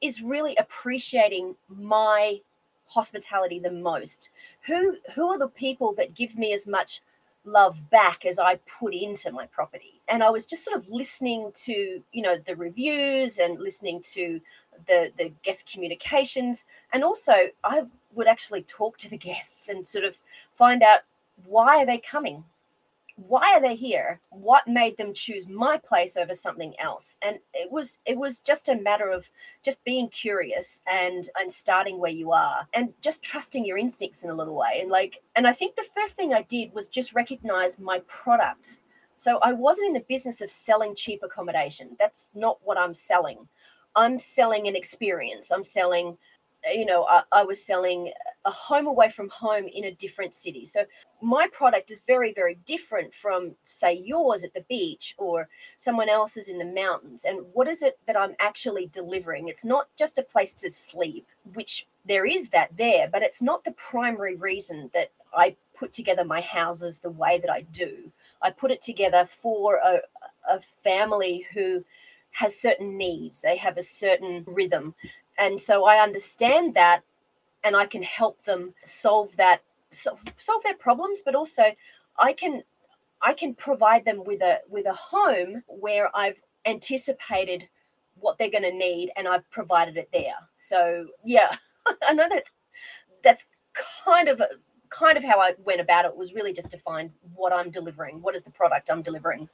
is 0.00 0.22
really 0.22 0.56
appreciating 0.56 1.54
my 1.68 2.40
hospitality 2.86 3.58
the 3.58 3.70
most. 3.70 4.30
Who 4.62 4.96
who 5.14 5.28
are 5.28 5.38
the 5.38 5.48
people 5.48 5.94
that 5.94 6.14
give 6.14 6.36
me 6.36 6.52
as 6.52 6.66
much 6.66 7.00
love 7.44 7.88
back 7.90 8.26
as 8.26 8.38
i 8.38 8.56
put 8.80 8.94
into 8.94 9.30
my 9.32 9.46
property? 9.46 10.00
And 10.08 10.22
i 10.22 10.30
was 10.30 10.46
just 10.46 10.64
sort 10.64 10.76
of 10.76 10.88
listening 10.88 11.50
to 11.54 12.02
you 12.12 12.22
know 12.22 12.38
the 12.38 12.56
reviews 12.56 13.38
and 13.38 13.60
listening 13.60 14.00
to 14.12 14.40
the 14.86 15.12
the 15.16 15.32
guest 15.42 15.70
communications. 15.70 16.64
And 16.92 17.04
also 17.04 17.48
i 17.64 17.82
would 18.14 18.26
actually 18.26 18.62
talk 18.62 18.96
to 18.98 19.10
the 19.10 19.18
guests 19.28 19.68
and 19.68 19.86
sort 19.86 20.04
of 20.04 20.18
find 20.54 20.82
out 20.82 21.00
why 21.46 21.76
are 21.78 21.86
they 21.86 21.98
coming 21.98 22.44
why 23.26 23.52
are 23.52 23.60
they 23.60 23.74
here? 23.74 24.20
What 24.30 24.68
made 24.68 24.96
them 24.96 25.12
choose 25.12 25.48
my 25.48 25.76
place 25.78 26.16
over 26.16 26.32
something 26.32 26.72
else? 26.78 27.16
And 27.22 27.38
it 27.52 27.70
was 27.70 27.98
it 28.06 28.16
was 28.16 28.40
just 28.40 28.68
a 28.68 28.76
matter 28.76 29.10
of 29.10 29.28
just 29.64 29.82
being 29.84 30.08
curious 30.08 30.82
and 30.86 31.28
and 31.38 31.50
starting 31.50 31.98
where 31.98 32.12
you 32.12 32.30
are 32.30 32.66
and 32.74 32.92
just 33.02 33.24
trusting 33.24 33.64
your 33.64 33.76
instincts 33.76 34.22
in 34.22 34.30
a 34.30 34.34
little 34.34 34.54
way. 34.54 34.78
And 34.80 34.90
like 34.90 35.18
and 35.34 35.48
i 35.48 35.52
think 35.52 35.74
the 35.74 35.88
first 35.94 36.14
thing 36.14 36.32
i 36.32 36.42
did 36.42 36.72
was 36.72 36.86
just 36.86 37.12
recognize 37.14 37.78
my 37.80 37.98
product. 38.06 38.80
So 39.16 39.38
i 39.42 39.52
wasn't 39.52 39.88
in 39.88 39.94
the 39.94 40.06
business 40.08 40.40
of 40.40 40.50
selling 40.50 40.94
cheap 40.94 41.20
accommodation. 41.24 41.96
That's 41.98 42.30
not 42.34 42.58
what 42.62 42.78
i'm 42.78 42.94
selling. 42.94 43.48
I'm 43.96 44.18
selling 44.18 44.68
an 44.68 44.76
experience. 44.76 45.50
I'm 45.50 45.64
selling 45.64 46.16
you 46.72 46.84
know, 46.84 47.04
I, 47.04 47.22
I, 47.32 47.44
was 47.44 47.64
selling 47.64 48.12
a 48.44 48.50
home 48.50 48.86
away 48.86 49.08
from 49.10 49.28
home 49.28 49.66
in 49.72 49.84
a 49.84 49.94
different 49.94 50.34
city. 50.34 50.64
So 50.64 50.84
my 51.22 51.46
product 51.52 51.90
is 51.90 52.00
very, 52.06 52.32
very 52.32 52.58
different 52.66 53.14
from, 53.14 53.54
say, 53.64 53.94
yours 53.94 54.44
at 54.44 54.54
the 54.54 54.64
beach 54.68 55.14
or 55.18 55.48
someone 55.76 56.08
else's 56.08 56.48
in 56.48 56.58
the 56.58 56.64
mountains. 56.64 57.24
And 57.24 57.40
what 57.52 57.68
is 57.68 57.82
it 57.82 57.98
that 58.06 58.18
I'm 58.18 58.34
actually 58.40 58.86
delivering? 58.86 59.48
It's 59.48 59.64
not 59.64 59.88
just 59.96 60.18
a 60.18 60.22
place 60.22 60.54
to 60.54 60.70
sleep, 60.70 61.26
which 61.54 61.86
there 62.04 62.26
is 62.26 62.48
that 62.50 62.76
there, 62.76 63.08
but 63.10 63.22
it's 63.22 63.42
not 63.42 63.64
the 63.64 63.72
primary 63.72 64.36
reason 64.36 64.90
that 64.94 65.10
I 65.34 65.56
put 65.76 65.92
together 65.92 66.24
my 66.24 66.40
houses 66.40 66.98
the 66.98 67.10
way 67.10 67.38
that 67.38 67.50
I 67.50 67.62
do. 67.62 68.10
I 68.42 68.50
put 68.50 68.70
it 68.70 68.80
together 68.80 69.24
for 69.24 69.76
a, 69.76 70.00
a 70.48 70.60
family 70.60 71.46
who 71.52 71.84
has 72.32 72.58
certain 72.58 72.96
needs, 72.96 73.40
they 73.40 73.56
have 73.56 73.76
a 73.76 73.82
certain 73.82 74.44
rhythm 74.46 74.94
and 75.38 75.60
so 75.60 75.84
i 75.84 76.02
understand 76.02 76.74
that 76.74 77.02
and 77.64 77.76
i 77.76 77.86
can 77.86 78.02
help 78.02 78.42
them 78.42 78.74
solve 78.82 79.34
that 79.36 79.62
solve, 79.90 80.22
solve 80.36 80.62
their 80.62 80.74
problems 80.74 81.22
but 81.24 81.34
also 81.34 81.64
i 82.18 82.32
can 82.32 82.62
i 83.22 83.32
can 83.32 83.54
provide 83.54 84.04
them 84.04 84.22
with 84.24 84.42
a 84.42 84.60
with 84.68 84.86
a 84.86 84.92
home 84.92 85.62
where 85.66 86.14
i've 86.16 86.40
anticipated 86.66 87.68
what 88.20 88.36
they're 88.38 88.50
going 88.50 88.62
to 88.62 88.72
need 88.72 89.10
and 89.16 89.26
i've 89.28 89.48
provided 89.50 89.96
it 89.96 90.08
there. 90.12 90.34
So 90.56 91.06
yeah 91.24 91.54
i 92.02 92.12
know 92.12 92.26
that's 92.28 92.54
that's 93.22 93.46
kind 94.04 94.28
of 94.28 94.40
a, 94.40 94.48
kind 94.90 95.16
of 95.16 95.24
how 95.24 95.38
i 95.38 95.54
went 95.64 95.80
about 95.80 96.04
it. 96.04 96.16
Was 96.16 96.34
really 96.34 96.52
just 96.52 96.70
to 96.70 96.78
find 96.78 97.10
what 97.34 97.52
i'm 97.52 97.70
delivering 97.70 98.20
what 98.22 98.34
is 98.34 98.42
the 98.42 98.50
product 98.50 98.90
i'm 98.90 99.02
delivering. 99.02 99.48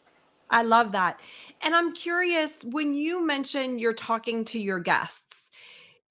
I 0.50 0.62
love 0.62 0.92
that. 0.92 1.20
And 1.62 1.74
I'm 1.74 1.92
curious 1.94 2.62
when 2.64 2.94
you 2.94 3.26
mention 3.26 3.78
you're 3.78 3.94
talking 3.94 4.44
to 4.46 4.60
your 4.60 4.78
guests, 4.78 5.33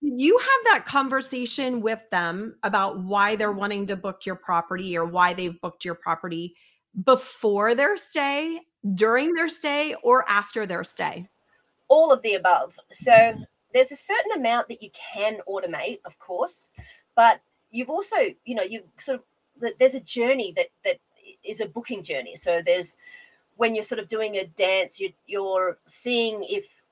you 0.04 0.38
have 0.38 0.74
that 0.74 0.86
conversation 0.86 1.82
with 1.82 2.02
them 2.12 2.56
about 2.64 3.00
why 3.00 3.36
they're 3.36 3.52
wanting 3.52 3.86
to 3.88 3.96
book 3.96 4.26
your 4.26 4.36
property 4.36 4.98
or 4.98 5.06
why 5.06 5.34
they've 5.34 5.60
booked 5.62 5.86
your 5.86 5.96
property 5.96 6.56
before 7.06 7.74
their 7.74 7.96
stay, 7.98 8.60
during 8.96 9.34
their 9.34 9.50
stay, 9.50 9.96
or 10.04 10.30
after 10.30 10.66
their 10.66 10.84
stay? 10.84 11.28
All 11.88 12.12
of 12.12 12.22
the 12.22 12.36
above. 12.36 12.78
So 12.92 13.34
there's 13.74 13.92
a 13.92 13.96
certain 13.96 14.34
amount 14.36 14.68
that 14.68 14.84
you 14.84 14.90
can 14.92 15.40
automate, 15.48 16.00
of 16.06 16.20
course, 16.20 16.70
but 17.16 17.40
you've 17.72 17.90
also, 17.90 18.18
you 18.46 18.56
know, 18.56 18.64
you 18.64 18.84
sort 18.98 19.20
of 19.20 19.74
there's 19.80 19.96
a 19.96 20.00
journey 20.02 20.54
that 20.58 20.68
that 20.84 20.98
is 21.44 21.62
a 21.62 21.68
booking 21.68 22.04
journey. 22.04 22.36
So 22.36 22.62
there's 22.62 22.96
when 23.56 23.76
you're 23.76 23.84
sort 23.84 24.00
of 24.00 24.08
doing 24.08 24.38
a 24.38 24.48
dance, 24.48 25.00
you, 25.00 25.14
you're 25.28 25.78
seeing 25.86 26.44
if 26.44 26.83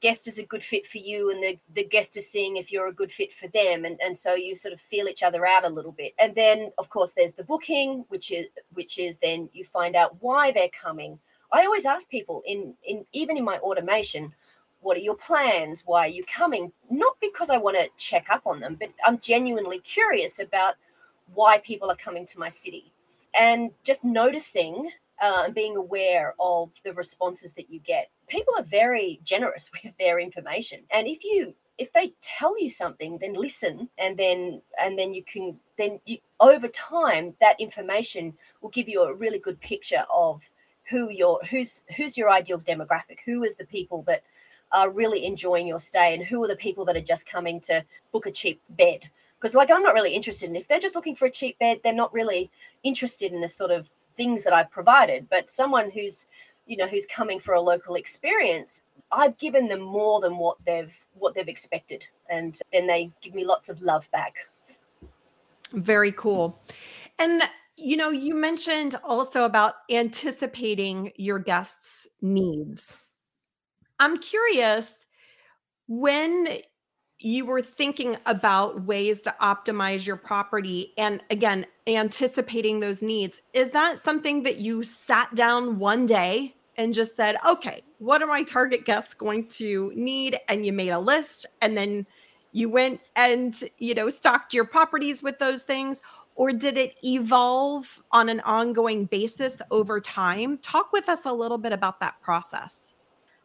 guest 0.00 0.26
is 0.26 0.38
a 0.38 0.44
good 0.44 0.64
fit 0.64 0.86
for 0.86 0.98
you 0.98 1.30
and 1.30 1.42
the, 1.42 1.58
the 1.74 1.84
guest 1.84 2.16
is 2.16 2.30
seeing 2.30 2.56
if 2.56 2.72
you're 2.72 2.88
a 2.88 2.92
good 2.92 3.12
fit 3.12 3.32
for 3.32 3.48
them 3.48 3.84
and, 3.84 4.00
and 4.02 4.16
so 4.16 4.34
you 4.34 4.56
sort 4.56 4.72
of 4.72 4.80
feel 4.80 5.08
each 5.08 5.22
other 5.22 5.46
out 5.46 5.64
a 5.64 5.68
little 5.68 5.92
bit. 5.92 6.14
And 6.18 6.34
then 6.34 6.70
of 6.78 6.88
course 6.88 7.12
there's 7.12 7.32
the 7.32 7.44
booking 7.44 8.04
which 8.08 8.30
is 8.30 8.46
which 8.72 8.98
is 8.98 9.18
then 9.18 9.48
you 9.52 9.64
find 9.64 9.96
out 9.96 10.16
why 10.20 10.50
they're 10.50 10.68
coming. 10.68 11.18
I 11.52 11.64
always 11.64 11.86
ask 11.86 12.08
people 12.08 12.42
in 12.46 12.74
in 12.84 13.04
even 13.12 13.36
in 13.36 13.44
my 13.44 13.58
automation 13.58 14.32
what 14.82 14.96
are 14.96 15.00
your 15.00 15.16
plans? 15.16 15.82
Why 15.84 16.06
are 16.06 16.08
you 16.08 16.24
coming? 16.24 16.72
Not 16.90 17.14
because 17.20 17.50
i 17.50 17.58
want 17.58 17.76
to 17.76 17.88
check 17.96 18.30
up 18.30 18.46
on 18.46 18.60
them 18.60 18.76
but 18.80 18.90
i'm 19.04 19.18
genuinely 19.18 19.80
curious 19.80 20.38
about 20.38 20.74
why 21.34 21.58
people 21.58 21.90
are 21.90 21.96
coming 21.96 22.26
to 22.26 22.38
my 22.38 22.48
city. 22.48 22.92
And 23.34 23.70
just 23.84 24.02
noticing 24.04 24.90
uh, 25.20 25.42
and 25.44 25.54
being 25.54 25.76
aware 25.76 26.34
of 26.40 26.70
the 26.84 26.92
responses 26.94 27.52
that 27.52 27.70
you 27.70 27.78
get. 27.80 28.10
People 28.30 28.54
are 28.58 28.64
very 28.64 29.20
generous 29.24 29.70
with 29.84 29.92
their 29.98 30.18
information, 30.18 30.80
and 30.90 31.06
if 31.06 31.24
you 31.24 31.54
if 31.80 31.90
they 31.94 32.12
tell 32.20 32.60
you 32.60 32.68
something 32.68 33.16
then 33.18 33.32
listen 33.32 33.88
and 33.96 34.14
then 34.14 34.60
and 34.78 34.98
then 34.98 35.14
you 35.14 35.24
can 35.24 35.58
then 35.78 35.98
you, 36.04 36.18
over 36.38 36.68
time 36.68 37.34
that 37.40 37.58
information 37.58 38.34
will 38.60 38.68
give 38.68 38.86
you 38.86 39.00
a 39.02 39.14
really 39.14 39.38
good 39.38 39.58
picture 39.62 40.04
of 40.14 40.42
who 40.90 41.10
your 41.10 41.40
who's 41.50 41.82
who's 41.96 42.18
your 42.18 42.30
ideal 42.30 42.60
demographic? 42.60 43.20
Who 43.24 43.44
is 43.44 43.56
the 43.56 43.64
people 43.64 44.02
that 44.02 44.22
are 44.72 44.90
really 44.90 45.24
enjoying 45.24 45.66
your 45.66 45.80
stay? 45.80 46.14
And 46.14 46.22
who 46.22 46.44
are 46.44 46.48
the 46.48 46.56
people 46.56 46.84
that 46.84 46.96
are 46.96 47.00
just 47.00 47.26
coming 47.26 47.60
to 47.62 47.84
book 48.12 48.26
a 48.26 48.30
cheap 48.30 48.60
bed? 48.70 49.08
Because 49.40 49.54
like 49.54 49.70
i'm 49.70 49.82
not 49.82 49.94
really 49.94 50.14
interested 50.14 50.50
in 50.50 50.56
if 50.56 50.68
they're 50.68 50.78
just 50.78 50.94
looking 50.94 51.16
for 51.16 51.24
a 51.24 51.30
cheap 51.30 51.58
bed 51.58 51.78
they're 51.82 51.94
not 51.94 52.12
really 52.12 52.50
interested 52.82 53.32
in 53.32 53.40
the 53.40 53.48
sort 53.48 53.70
of 53.70 53.90
things 54.16 54.42
that 54.42 54.52
I've 54.52 54.70
provided, 54.70 55.28
but 55.30 55.48
someone 55.48 55.90
who's 55.90 56.26
you 56.70 56.76
know 56.76 56.86
who's 56.86 57.06
coming 57.06 57.38
for 57.38 57.54
a 57.54 57.60
local 57.60 57.96
experience 57.96 58.82
i've 59.12 59.36
given 59.38 59.66
them 59.68 59.80
more 59.80 60.20
than 60.20 60.36
what 60.36 60.56
they've 60.64 60.98
what 61.14 61.34
they've 61.34 61.48
expected 61.48 62.06
and 62.30 62.60
then 62.72 62.86
they 62.86 63.10
give 63.20 63.34
me 63.34 63.44
lots 63.44 63.68
of 63.68 63.82
love 63.82 64.10
back. 64.12 64.36
Very 65.72 66.12
cool. 66.12 66.58
And 67.18 67.42
you 67.76 67.96
know 67.96 68.10
you 68.10 68.34
mentioned 68.34 68.94
also 69.04 69.44
about 69.44 69.74
anticipating 69.90 71.12
your 71.16 71.38
guests 71.38 72.08
needs. 72.22 72.94
I'm 73.98 74.18
curious 74.18 75.06
when 75.88 76.60
you 77.18 77.44
were 77.44 77.60
thinking 77.60 78.16
about 78.24 78.82
ways 78.84 79.20
to 79.20 79.34
optimize 79.42 80.06
your 80.06 80.16
property 80.16 80.92
and 80.96 81.22
again 81.30 81.66
anticipating 81.86 82.80
those 82.80 83.02
needs 83.02 83.42
is 83.52 83.70
that 83.70 83.98
something 83.98 84.42
that 84.42 84.58
you 84.58 84.82
sat 84.82 85.34
down 85.34 85.78
one 85.78 86.06
day 86.06 86.54
and 86.80 86.94
just 86.94 87.14
said, 87.14 87.36
okay, 87.46 87.82
what 87.98 88.22
are 88.22 88.26
my 88.26 88.42
target 88.42 88.86
guests 88.86 89.12
going 89.12 89.46
to 89.48 89.92
need? 89.94 90.38
And 90.48 90.64
you 90.64 90.72
made 90.72 90.88
a 90.88 90.98
list 90.98 91.44
and 91.60 91.76
then 91.76 92.06
you 92.52 92.70
went 92.70 93.02
and, 93.16 93.62
you 93.76 93.94
know, 93.94 94.08
stocked 94.08 94.54
your 94.54 94.64
properties 94.64 95.22
with 95.22 95.38
those 95.38 95.62
things? 95.62 96.00
Or 96.36 96.54
did 96.54 96.78
it 96.78 96.96
evolve 97.04 98.02
on 98.12 98.30
an 98.30 98.40
ongoing 98.40 99.04
basis 99.04 99.60
over 99.70 100.00
time? 100.00 100.56
Talk 100.58 100.90
with 100.90 101.10
us 101.10 101.26
a 101.26 101.32
little 101.32 101.58
bit 101.58 101.74
about 101.74 102.00
that 102.00 102.18
process. 102.22 102.94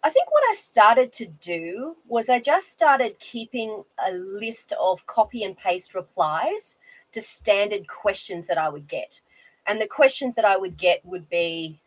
I 0.02 0.10
think 0.12 0.32
what 0.32 0.44
I 0.50 0.54
started 0.54 1.12
to 1.14 1.26
do 1.26 1.98
was 2.08 2.30
I 2.30 2.40
just 2.40 2.72
started 2.72 3.20
keeping 3.20 3.84
a 4.08 4.14
list 4.14 4.72
of 4.82 5.06
copy 5.08 5.44
and 5.44 5.58
paste 5.58 5.94
replies 5.94 6.78
to 7.12 7.20
standard 7.20 7.86
questions 7.90 8.48
that 8.48 8.58
I 8.58 8.70
would 8.70 8.88
get. 8.88 9.20
And 9.68 9.82
the 9.82 9.88
questions 9.88 10.36
that 10.36 10.46
I 10.46 10.56
would 10.56 10.78
get 10.78 11.04
would 11.04 11.28
be 11.28 11.82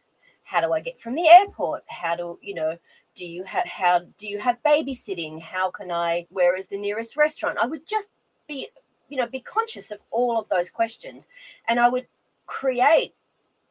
how 0.48 0.62
do 0.62 0.72
I 0.72 0.80
get 0.80 0.98
from 0.98 1.14
the 1.14 1.28
airport? 1.28 1.84
How 1.88 2.16
do, 2.16 2.38
you 2.40 2.54
know, 2.54 2.78
do 3.14 3.26
you 3.26 3.44
have 3.44 3.66
how 3.66 4.00
do 4.16 4.26
you 4.26 4.38
have 4.38 4.56
babysitting? 4.64 5.42
How 5.42 5.70
can 5.70 5.90
I 5.90 6.26
where 6.30 6.56
is 6.56 6.68
the 6.68 6.78
nearest 6.78 7.18
restaurant? 7.18 7.58
I 7.60 7.66
would 7.66 7.86
just 7.86 8.08
be, 8.48 8.68
you 9.10 9.18
know, 9.18 9.26
be 9.26 9.40
conscious 9.40 9.90
of 9.90 9.98
all 10.10 10.38
of 10.38 10.48
those 10.48 10.70
questions 10.70 11.28
and 11.68 11.78
I 11.78 11.90
would 11.90 12.06
create 12.46 13.14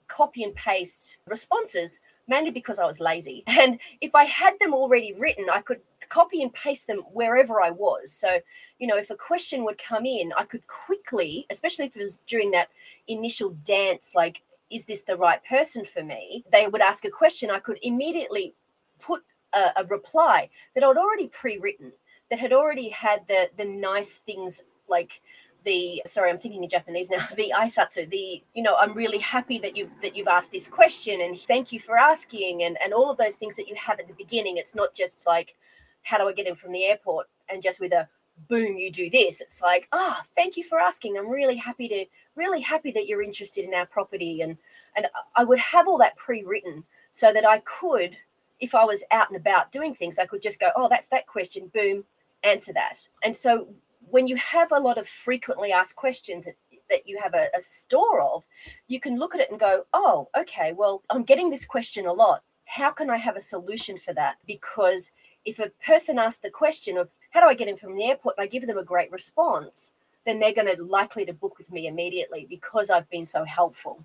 copy 0.08 0.44
and 0.44 0.54
paste 0.54 1.18
responses 1.26 2.02
mainly 2.28 2.52
because 2.52 2.78
I 2.78 2.86
was 2.86 3.00
lazy. 3.00 3.44
And 3.60 3.80
if 4.02 4.14
I 4.14 4.26
had 4.26 4.54
them 4.60 4.74
already 4.74 5.14
written, 5.18 5.50
I 5.50 5.62
could 5.62 5.82
copy 6.10 6.44
and 6.44 6.54
paste 6.54 6.86
them 6.86 7.00
wherever 7.12 7.60
I 7.60 7.72
was. 7.72 8.12
So, 8.12 8.40
you 8.78 8.86
know, 8.86 8.98
if 8.98 9.10
a 9.10 9.16
question 9.16 9.64
would 9.64 9.80
come 9.80 10.06
in, 10.06 10.32
I 10.38 10.44
could 10.44 10.68
quickly, 10.68 11.48
especially 11.50 11.86
if 11.86 11.96
it 11.96 12.04
was 12.04 12.20
during 12.28 12.52
that 12.52 12.70
initial 13.08 13.50
dance, 13.64 14.14
like, 14.14 14.42
is 14.70 14.86
this 14.86 15.04
the 15.04 15.18
right 15.18 15.44
person 15.46 15.86
for 15.86 16.04
me? 16.04 16.44
They 16.52 16.68
would 16.68 16.82
ask 16.82 17.06
a 17.06 17.10
question, 17.10 17.50
I 17.50 17.60
could 17.60 17.80
immediately 17.82 18.56
put 19.00 19.24
a, 19.54 19.72
a 19.78 19.86
reply 19.86 20.50
that 20.76 20.84
I'd 20.84 20.98
already 20.98 21.28
pre-written, 21.30 21.92
that 22.30 22.40
had 22.40 22.54
already 22.54 22.90
had 22.90 23.26
the 23.28 23.50
the 23.58 23.66
nice 23.66 24.20
things 24.20 24.62
like 24.90 25.22
the 25.64 26.02
sorry 26.06 26.30
i'm 26.30 26.38
thinking 26.38 26.64
in 26.64 26.70
japanese 26.70 27.10
now 27.10 27.26
the 27.36 27.52
aisatsu 27.56 28.10
the 28.10 28.42
you 28.54 28.64
know 28.64 28.76
i'm 28.78 28.94
really 28.94 29.18
happy 29.18 29.60
that 29.60 29.76
you've 29.76 29.94
that 30.02 30.16
you've 30.16 30.28
asked 30.28 30.52
this 30.52 30.68
question 30.68 31.22
and 31.22 31.38
thank 31.38 31.72
you 31.72 31.80
for 31.80 31.98
asking 31.98 32.64
and 32.64 32.78
and 32.84 32.94
all 32.94 33.10
of 33.10 33.18
those 33.18 33.36
things 33.36 33.56
that 33.56 33.68
you 33.68 33.76
have 33.76 34.00
at 34.00 34.08
the 34.08 34.14
beginning 34.14 34.58
it's 34.58 34.76
not 34.76 34.94
just 34.94 35.26
like 35.28 35.56
how 36.04 36.18
do 36.18 36.28
i 36.28 36.34
get 36.34 36.48
in 36.48 36.56
from 36.56 36.72
the 36.72 36.84
airport 36.86 37.28
and 37.50 37.62
just 37.62 37.80
with 37.80 37.92
a 37.92 38.08
boom 38.48 38.78
you 38.78 38.92
do 38.92 39.10
this 39.10 39.42
it's 39.42 39.62
like 39.62 39.88
ah 39.92 40.18
oh, 40.20 40.24
thank 40.36 40.58
you 40.58 40.64
for 40.64 40.80
asking 40.80 41.18
i'm 41.18 41.30
really 41.30 41.56
happy 41.56 41.88
to 41.88 42.06
really 42.36 42.62
happy 42.62 42.92
that 42.92 43.08
you're 43.08 43.24
interested 43.24 43.66
in 43.66 43.74
our 43.74 43.86
property 43.86 44.42
and 44.42 44.58
and 44.96 45.08
i 45.36 45.44
would 45.44 45.60
have 45.60 45.88
all 45.88 45.98
that 45.98 46.16
pre-written 46.18 46.84
so 47.12 47.34
that 47.34 47.48
i 47.48 47.60
could 47.60 48.16
if 48.60 48.76
i 48.76 48.84
was 48.86 49.04
out 49.12 49.28
and 49.30 49.38
about 49.38 49.72
doing 49.72 49.94
things 49.94 50.20
i 50.20 50.26
could 50.26 50.42
just 50.42 50.60
go 50.60 50.70
oh 50.76 50.88
that's 50.88 51.08
that 51.08 51.28
question 51.28 51.70
boom 51.74 52.04
answer 52.44 52.72
that 52.72 53.08
and 53.24 53.36
so 53.36 53.68
when 54.10 54.28
you 54.28 54.36
have 54.38 54.72
a 54.72 54.80
lot 54.80 54.98
of 54.98 55.08
frequently 55.08 55.72
asked 55.72 55.96
questions 55.96 56.48
that 56.90 57.08
you 57.08 57.20
have 57.20 57.34
a, 57.34 57.50
a, 57.56 57.62
store 57.62 58.22
of, 58.22 58.44
you 58.88 59.00
can 59.00 59.20
look 59.20 59.36
at 59.36 59.42
it 59.42 59.52
and 59.52 59.60
go, 59.60 59.86
oh, 59.94 60.30
okay, 60.38 60.74
well, 60.74 61.04
I'm 61.10 61.24
getting 61.24 61.50
this 61.50 61.66
question 61.66 62.06
a 62.06 62.14
lot. 62.14 62.44
How 62.66 62.92
can 62.92 63.10
I 63.10 63.18
have 63.18 63.36
a 63.36 63.42
solution 63.42 63.98
for 63.98 64.14
that? 64.14 64.38
Because 64.46 65.12
if 65.46 65.60
a 65.60 65.72
person 65.86 66.20
asks 66.20 66.40
the 66.40 66.50
question 66.50 66.98
of 66.98 67.14
how 67.32 67.42
do 67.42 67.48
I 67.48 67.54
get 67.54 67.68
in 67.68 67.78
from 67.78 67.96
the 67.96 68.06
airport 68.06 68.36
and 68.38 68.44
I 68.44 68.48
give 68.48 68.66
them 68.66 68.78
a 68.78 68.84
great 68.84 69.12
response, 69.12 69.94
then 70.26 70.40
they're 70.40 70.54
going 70.54 70.76
to 70.76 70.84
likely 70.84 71.26
to 71.26 71.34
book 71.34 71.58
with 71.58 71.72
me 71.72 71.88
immediately 71.88 72.46
because 72.50 72.90
I've 72.90 73.10
been 73.10 73.26
so 73.26 73.44
helpful. 73.44 74.04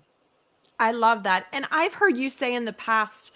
I 0.79 0.91
love 0.91 1.23
that. 1.23 1.47
And 1.53 1.65
I've 1.71 1.93
heard 1.93 2.17
you 2.17 2.29
say 2.29 2.55
in 2.55 2.65
the 2.65 2.73
past, 2.73 3.33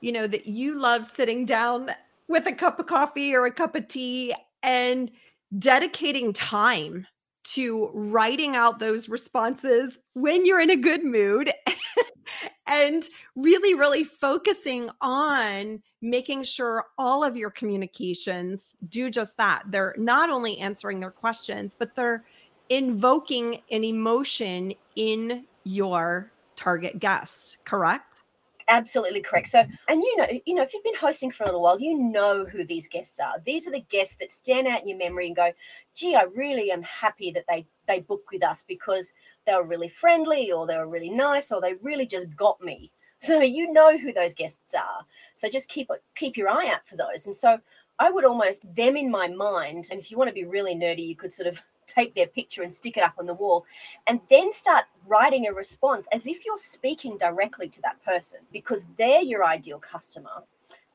you 0.00 0.12
know, 0.12 0.26
that 0.26 0.46
you 0.46 0.78
love 0.78 1.04
sitting 1.04 1.44
down 1.44 1.90
with 2.28 2.46
a 2.46 2.52
cup 2.52 2.78
of 2.78 2.86
coffee 2.86 3.34
or 3.34 3.46
a 3.46 3.50
cup 3.50 3.74
of 3.74 3.88
tea 3.88 4.34
and 4.62 5.10
dedicating 5.58 6.32
time 6.32 7.06
to 7.44 7.90
writing 7.94 8.56
out 8.56 8.78
those 8.78 9.08
responses 9.08 9.98
when 10.14 10.44
you're 10.44 10.60
in 10.60 10.70
a 10.70 10.76
good 10.76 11.04
mood 11.04 11.50
and 12.66 13.08
really, 13.34 13.74
really 13.74 14.04
focusing 14.04 14.90
on 15.00 15.82
making 16.02 16.42
sure 16.44 16.86
all 16.98 17.24
of 17.24 17.36
your 17.36 17.50
communications 17.50 18.74
do 18.88 19.10
just 19.10 19.36
that. 19.36 19.62
They're 19.68 19.94
not 19.98 20.30
only 20.30 20.58
answering 20.58 21.00
their 21.00 21.10
questions, 21.10 21.76
but 21.78 21.94
they're 21.94 22.24
invoking 22.68 23.60
an 23.70 23.84
emotion 23.84 24.74
in 24.96 25.44
your 25.64 26.32
target 26.56 26.98
guest, 26.98 27.58
correct? 27.64 28.22
Absolutely 28.68 29.20
correct. 29.20 29.48
So, 29.48 29.60
and 29.88 30.02
you 30.02 30.16
know, 30.16 30.26
you 30.44 30.54
know, 30.54 30.62
if 30.62 30.74
you've 30.74 30.84
been 30.84 30.94
hosting 30.94 31.30
for 31.30 31.44
a 31.44 31.46
little 31.46 31.62
while, 31.62 31.80
you 31.80 31.98
know 31.98 32.44
who 32.44 32.64
these 32.64 32.88
guests 32.88 33.18
are. 33.20 33.34
These 33.44 33.66
are 33.66 33.72
the 33.72 33.84
guests 33.88 34.16
that 34.20 34.30
stand 34.30 34.66
out 34.66 34.82
in 34.82 34.88
your 34.88 34.98
memory 34.98 35.26
and 35.26 35.36
go, 35.36 35.52
"Gee, 35.94 36.14
I 36.14 36.22
really 36.34 36.70
am 36.70 36.82
happy 36.82 37.30
that 37.32 37.44
they 37.48 37.66
they 37.86 38.00
booked 38.00 38.30
with 38.32 38.44
us 38.44 38.62
because 38.62 39.12
they 39.46 39.54
were 39.54 39.64
really 39.64 39.88
friendly, 39.88 40.52
or 40.52 40.66
they 40.66 40.76
were 40.76 40.88
really 40.88 41.10
nice, 41.10 41.52
or 41.52 41.60
they 41.60 41.74
really 41.74 42.06
just 42.06 42.34
got 42.36 42.60
me." 42.60 42.90
So 43.18 43.40
you 43.40 43.72
know 43.72 43.96
who 43.96 44.12
those 44.12 44.34
guests 44.34 44.74
are. 44.74 45.04
So 45.34 45.48
just 45.48 45.68
keep 45.68 45.90
keep 46.14 46.36
your 46.36 46.48
eye 46.48 46.68
out 46.68 46.86
for 46.86 46.96
those. 46.96 47.26
And 47.26 47.34
so 47.34 47.58
I 47.98 48.10
would 48.10 48.24
almost 48.24 48.72
them 48.74 48.96
in 48.96 49.10
my 49.10 49.26
mind. 49.28 49.88
And 49.90 49.98
if 49.98 50.10
you 50.10 50.18
want 50.18 50.28
to 50.28 50.34
be 50.34 50.44
really 50.44 50.74
nerdy, 50.74 51.06
you 51.06 51.16
could 51.16 51.32
sort 51.32 51.46
of 51.48 51.62
take 51.86 52.14
their 52.14 52.26
picture 52.26 52.62
and 52.62 52.72
stick 52.72 52.96
it 52.96 53.02
up 53.02 53.14
on 53.18 53.26
the 53.26 53.34
wall 53.34 53.64
and 54.06 54.20
then 54.28 54.52
start 54.52 54.84
writing 55.06 55.46
a 55.46 55.52
response 55.52 56.06
as 56.12 56.26
if 56.26 56.44
you're 56.44 56.58
speaking 56.58 57.16
directly 57.18 57.68
to 57.68 57.80
that 57.82 58.02
person 58.02 58.40
because 58.52 58.86
they're 58.96 59.22
your 59.22 59.44
ideal 59.44 59.78
customer. 59.78 60.44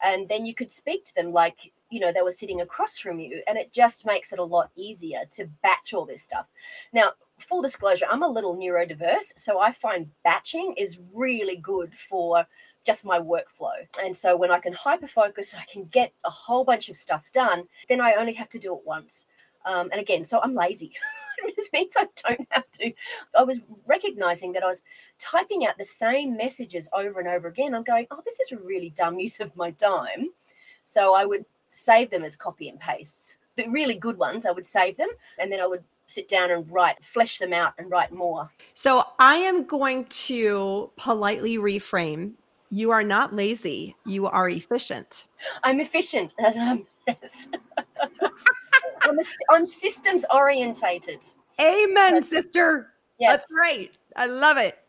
And 0.03 0.27
then 0.27 0.45
you 0.45 0.55
could 0.55 0.71
speak 0.71 1.05
to 1.05 1.15
them 1.15 1.31
like 1.31 1.71
you 1.91 1.99
know 1.99 2.11
they 2.11 2.21
were 2.21 2.31
sitting 2.31 2.61
across 2.61 2.97
from 2.97 3.19
you 3.19 3.43
and 3.47 3.57
it 3.57 3.71
just 3.71 4.05
makes 4.05 4.33
it 4.33 4.39
a 4.39 4.43
lot 4.43 4.71
easier 4.75 5.19
to 5.31 5.45
batch 5.61 5.93
all 5.93 6.05
this 6.05 6.21
stuff. 6.21 6.47
Now 6.93 7.11
full 7.41 7.61
disclosure 7.61 8.05
i'm 8.09 8.23
a 8.23 8.27
little 8.27 8.55
neurodiverse 8.55 9.37
so 9.37 9.59
i 9.59 9.71
find 9.71 10.09
batching 10.23 10.73
is 10.77 10.99
really 11.13 11.57
good 11.57 11.93
for 11.95 12.45
just 12.83 13.05
my 13.05 13.19
workflow. 13.19 13.73
And 14.03 14.15
so 14.15 14.35
when 14.35 14.51
i 14.51 14.59
can 14.59 14.73
hyper 14.73 15.07
focus 15.07 15.55
i 15.57 15.63
can 15.71 15.85
get 15.85 16.13
a 16.23 16.29
whole 16.29 16.63
bunch 16.63 16.89
of 16.89 16.95
stuff 16.95 17.29
done 17.31 17.63
then 17.89 18.01
i 18.01 18.13
only 18.13 18.33
have 18.33 18.49
to 18.49 18.59
do 18.59 18.75
it 18.75 18.81
once 18.85 19.25
um, 19.65 19.89
and 19.91 20.01
again, 20.01 20.23
so 20.23 20.39
I'm 20.41 20.55
lazy. 20.55 20.91
this 21.57 21.69
means 21.73 21.95
I 21.97 22.07
don't 22.27 22.47
have 22.51 22.69
to. 22.71 22.91
I 23.37 23.43
was 23.43 23.59
recognizing 23.85 24.51
that 24.53 24.63
I 24.63 24.67
was 24.67 24.83
typing 25.17 25.65
out 25.65 25.77
the 25.77 25.85
same 25.85 26.37
messages 26.37 26.89
over 26.93 27.19
and 27.19 27.27
over 27.27 27.47
again. 27.47 27.73
I'm 27.73 27.83
going, 27.83 28.07
oh, 28.11 28.21
this 28.23 28.39
is 28.39 28.51
a 28.51 28.57
really 28.57 28.91
dumb 28.91 29.19
use 29.19 29.39
of 29.39 29.55
my 29.55 29.71
time. 29.71 30.29
So 30.85 31.13
I 31.13 31.25
would 31.25 31.45
save 31.69 32.09
them 32.09 32.23
as 32.23 32.35
copy 32.35 32.69
and 32.69 32.79
pastes. 32.79 33.35
The 33.55 33.67
really 33.69 33.95
good 33.95 34.17
ones, 34.17 34.45
I 34.45 34.51
would 34.51 34.65
save 34.65 34.97
them 34.97 35.09
and 35.39 35.51
then 35.51 35.59
I 35.59 35.67
would 35.67 35.83
sit 36.07 36.27
down 36.27 36.51
and 36.51 36.69
write, 36.71 37.03
flesh 37.03 37.37
them 37.39 37.53
out 37.53 37.73
and 37.77 37.89
write 37.89 38.11
more. 38.11 38.49
So 38.73 39.03
I 39.19 39.35
am 39.35 39.65
going 39.65 40.05
to 40.05 40.91
politely 40.97 41.57
reframe. 41.57 42.33
You 42.69 42.91
are 42.91 43.03
not 43.03 43.33
lazy. 43.35 43.95
You 44.05 44.27
are 44.27 44.49
efficient. 44.49 45.27
I'm 45.63 45.79
efficient. 45.79 46.35
Um, 46.39 46.85
yes. 47.07 47.47
I'm, 49.11 49.19
a, 49.19 49.23
I'm 49.49 49.67
systems 49.67 50.25
orientated. 50.33 51.25
Amen, 51.59 52.13
That's, 52.13 52.29
sister. 52.29 52.93
Yes. 53.19 53.39
That's 53.39 53.53
right. 53.57 53.91
I 54.15 54.25
love 54.25 54.57
it. 54.57 54.79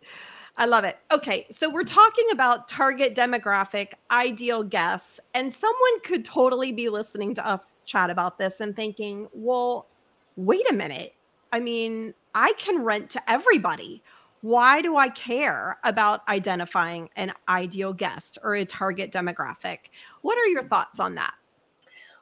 I 0.56 0.66
love 0.66 0.84
it. 0.84 0.98
Okay, 1.12 1.46
so 1.50 1.68
we're 1.68 1.82
talking 1.82 2.26
about 2.30 2.68
target 2.68 3.16
demographic, 3.16 3.92
ideal 4.10 4.62
guests, 4.62 5.18
and 5.34 5.52
someone 5.52 6.00
could 6.04 6.24
totally 6.24 6.72
be 6.72 6.88
listening 6.88 7.34
to 7.34 7.46
us 7.46 7.78
chat 7.84 8.10
about 8.10 8.38
this 8.38 8.60
and 8.60 8.76
thinking, 8.76 9.28
well, 9.32 9.86
wait 10.36 10.70
a 10.70 10.74
minute. 10.74 11.14
I 11.52 11.60
mean, 11.60 12.14
I 12.34 12.52
can 12.58 12.82
rent 12.82 13.10
to 13.10 13.30
everybody. 13.30 14.02
Why 14.42 14.82
do 14.82 14.96
I 14.96 15.08
care 15.08 15.78
about 15.84 16.26
identifying 16.28 17.08
an 17.16 17.32
ideal 17.48 17.92
guest 17.92 18.38
or 18.42 18.54
a 18.54 18.64
target 18.64 19.10
demographic? 19.10 19.90
What 20.20 20.36
are 20.38 20.46
your 20.46 20.64
thoughts 20.64 21.00
on 21.00 21.14
that? 21.14 21.34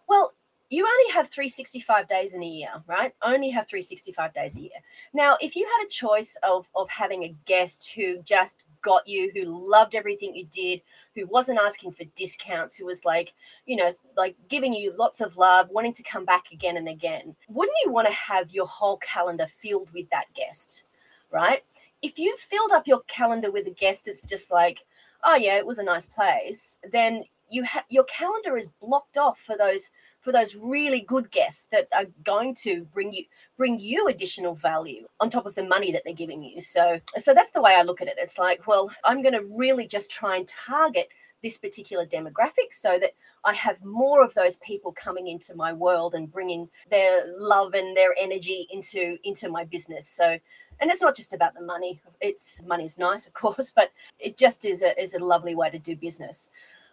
Well, 0.09 0.33
you 0.71 0.87
only 0.87 1.13
have 1.13 1.29
365 1.29 2.09
days 2.09 2.33
in 2.33 2.43
a 2.43 2.47
year, 2.47 2.71
right? 2.87 3.13
Only 3.23 3.51
have 3.51 3.67
365 3.67 4.33
days 4.33 4.57
a 4.57 4.61
year. 4.61 4.71
Now, 5.13 5.37
if 5.41 5.57
you 5.57 5.67
had 5.67 5.85
a 5.85 5.91
choice 5.91 6.37
of 6.43 6.69
of 6.75 6.89
having 6.89 7.25
a 7.25 7.37
guest 7.45 7.93
who 7.93 8.23
just 8.23 8.63
got 8.83 9.07
you, 9.07 9.31
who 9.35 9.45
loved 9.45 9.95
everything 9.95 10.35
you 10.35 10.47
did, 10.47 10.81
who 11.15 11.27
wasn't 11.27 11.59
asking 11.59 11.93
for 11.93 12.05
discounts, 12.17 12.77
who 12.77 12.87
was 12.87 13.05
like, 13.05 13.35
you 13.67 13.77
know, 13.77 13.93
like 14.17 14.37
giving 14.49 14.73
you 14.73 14.95
lots 14.97 15.21
of 15.21 15.37
love, 15.37 15.69
wanting 15.71 15.93
to 15.93 16.03
come 16.05 16.25
back 16.25 16.53
again 16.53 16.77
and 16.77 16.89
again, 16.89 17.35
wouldn't 17.49 17.77
you 17.85 17.91
want 17.91 18.09
to 18.09 18.15
have 18.15 18.51
your 18.53 18.67
whole 18.67 18.97
calendar 18.99 19.47
filled 19.61 19.91
with 19.93 20.09
that 20.11 20.33
guest, 20.35 20.85
right? 21.31 21.63
If 22.01 22.19
you 22.19 22.35
filled 22.39 22.73
up 22.73 22.87
your 22.87 23.03
calendar 23.09 23.51
with 23.51 23.67
a 23.67 23.73
guest 23.73 24.07
that's 24.07 24.25
just 24.25 24.51
like, 24.51 24.87
oh 25.25 25.37
yeah, 25.37 25.57
it 25.57 25.67
was 25.67 25.79
a 25.79 25.83
nice 25.83 26.07
place, 26.07 26.79
then 26.91 27.25
you 27.51 27.65
have 27.65 27.85
your 27.89 28.05
calendar 28.05 28.57
is 28.57 28.71
blocked 28.81 29.19
off 29.19 29.39
for 29.41 29.57
those 29.57 29.91
for 30.21 30.33
those 30.33 30.55
really 30.55 31.01
good 31.01 31.31
guests 31.31 31.67
that 31.73 31.89
are 31.93 32.07
going 32.25 32.55
to 32.55 32.85
bring 32.93 33.13
you 33.13 33.25
bring 33.57 33.79
you 33.79 34.07
additional 34.09 34.55
value 34.55 35.07
on 35.21 35.31
top 35.31 35.47
of 35.47 35.55
the 35.55 35.65
money 35.65 35.93
that 35.93 36.03
they're 36.05 36.15
giving 36.15 36.43
you 36.43 36.61
so 36.61 37.01
so 37.17 37.35
that's 37.35 37.51
the 37.53 37.63
way 37.63 37.75
i 37.75 37.83
look 37.83 38.01
at 38.01 38.09
it 38.09 38.15
it's 38.19 38.39
like 38.39 38.67
well 38.67 38.91
i'm 39.05 39.23
going 39.23 39.35
to 39.35 39.45
really 39.57 39.87
just 39.87 40.11
try 40.11 40.37
and 40.37 40.47
target 40.49 41.09
this 41.43 41.59
particular 41.59 42.07
demographic 42.07 42.73
so 42.73 42.99
that 42.99 43.13
I 43.45 43.55
have 43.55 43.83
more 43.85 44.23
of 44.23 44.35
those 44.35 44.59
people 44.59 44.93
coming 44.93 45.29
into 45.29 45.55
my 45.55 45.73
world 45.73 46.15
and 46.15 46.31
bringing 46.31 46.69
their 46.91 47.25
love 47.39 47.75
and 47.75 47.97
their 47.97 48.15
energy 48.19 48.67
into 48.71 49.17
into 49.25 49.49
my 49.49 49.65
business. 49.65 50.07
So 50.07 50.39
and 50.81 50.91
it's 50.91 51.03
not 51.03 51.17
just 51.17 51.35
about 51.35 51.55
the 51.55 51.63
money. 51.63 52.01
It's 52.21 52.63
money's 52.67 52.99
nice, 52.99 53.27
of 53.27 53.33
course, 53.33 53.71
but 53.77 53.91
it 54.19 54.37
just 54.37 54.65
is 54.65 54.83
a 54.83 55.01
is 55.01 55.15
a 55.15 55.19
lovely 55.19 55.55
way 55.55 55.71
to 55.71 55.79
do 55.79 55.97
business 55.97 56.51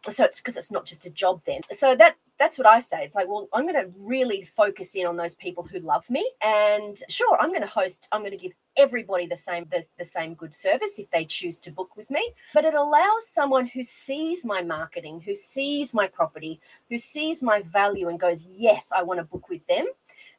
so 0.10 0.24
it's 0.24 0.40
because 0.40 0.58
it's 0.58 0.72
not 0.72 0.86
just 0.86 1.06
a 1.06 1.10
job 1.10 1.42
then. 1.46 1.62
So 1.72 1.96
that 1.96 2.16
that's 2.40 2.58
what 2.58 2.68
i 2.68 2.80
say. 2.80 3.04
It's 3.04 3.16
like 3.16 3.28
well 3.28 3.48
i'm 3.54 3.64
going 3.64 3.76
to 3.76 3.92
really 3.98 4.42
focus 4.42 4.96
in 4.96 5.06
on 5.08 5.18
those 5.18 5.36
people 5.36 5.64
who 5.64 5.80
love 5.80 6.08
me 6.10 6.30
and 6.42 6.98
sure 7.10 7.36
i'm 7.42 7.50
going 7.50 7.62
to 7.62 7.68
host 7.68 8.08
i'm 8.12 8.22
going 8.22 8.32
to 8.32 8.38
give 8.38 8.54
everybody 8.78 9.26
the 9.26 9.36
same 9.36 9.66
the, 9.72 9.84
the 9.98 10.06
same 10.06 10.36
good 10.36 10.54
service 10.54 11.00
if 11.00 11.10
they 11.10 11.26
choose 11.26 11.60
to 11.60 11.72
book 11.72 11.96
with 11.98 12.10
me. 12.12 12.32
But 12.54 12.66
it 12.66 12.76
allows 12.76 13.28
someone 13.28 13.66
who 13.66 13.84
sees 13.84 14.46
my 14.46 14.62
marketing 14.62 15.20
who 15.20 15.36
sees 15.36 15.94
my 15.94 16.08
property 16.08 16.60
who 16.90 16.98
sees 16.98 17.42
my 17.42 17.62
value 17.64 18.10
and 18.10 18.20
goes 18.20 18.46
yes 18.50 18.92
i 18.96 19.02
want 19.02 19.20
to 19.20 19.24
book 19.24 19.50
with 19.50 19.66
them 19.68 19.88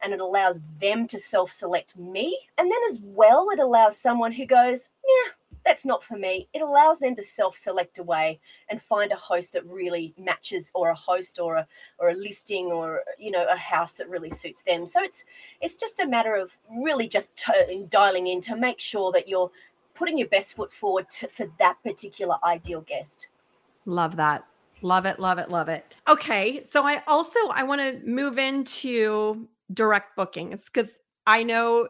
and 0.02 0.12
it 0.12 0.20
allows 0.20 0.62
them 0.80 1.06
to 1.08 1.18
self 1.18 1.50
select 1.50 1.96
me. 1.96 2.38
And 2.56 2.70
then 2.70 2.78
as 2.90 2.98
well 3.02 3.48
it 3.50 3.58
allows 3.58 3.96
someone 3.96 4.32
who 4.32 4.46
goes 4.46 4.88
yeah 5.06 5.32
that's 5.68 5.84
not 5.84 6.02
for 6.02 6.16
me. 6.16 6.48
It 6.54 6.62
allows 6.62 6.98
them 6.98 7.14
to 7.16 7.22
self-select 7.22 7.98
away 7.98 8.40
and 8.70 8.80
find 8.80 9.12
a 9.12 9.16
host 9.16 9.52
that 9.52 9.66
really 9.66 10.14
matches, 10.18 10.72
or 10.74 10.88
a 10.88 10.94
host, 10.94 11.38
or 11.38 11.56
a 11.56 11.66
or 11.98 12.08
a 12.08 12.14
listing, 12.14 12.66
or 12.66 13.02
you 13.18 13.30
know, 13.30 13.46
a 13.48 13.56
house 13.56 13.92
that 13.98 14.08
really 14.08 14.30
suits 14.30 14.62
them. 14.62 14.86
So 14.86 15.02
it's 15.02 15.26
it's 15.60 15.76
just 15.76 16.00
a 16.00 16.06
matter 16.06 16.34
of 16.34 16.56
really 16.80 17.06
just 17.06 17.36
t- 17.36 17.84
dialing 17.90 18.28
in 18.28 18.40
to 18.42 18.56
make 18.56 18.80
sure 18.80 19.12
that 19.12 19.28
you're 19.28 19.50
putting 19.94 20.16
your 20.16 20.28
best 20.28 20.56
foot 20.56 20.72
forward 20.72 21.10
to, 21.10 21.28
for 21.28 21.46
that 21.58 21.76
particular 21.82 22.36
ideal 22.44 22.80
guest. 22.80 23.28
Love 23.84 24.16
that. 24.16 24.46
Love 24.80 25.04
it, 25.04 25.18
love 25.18 25.38
it, 25.38 25.50
love 25.50 25.68
it. 25.68 25.94
Okay, 26.08 26.64
so 26.64 26.84
I 26.84 27.02
also 27.06 27.38
I 27.50 27.62
want 27.64 27.82
to 27.82 28.00
move 28.08 28.38
into 28.38 29.48
direct 29.74 30.16
bookings 30.16 30.66
cuz 30.70 30.96
I 31.26 31.42
know 31.42 31.88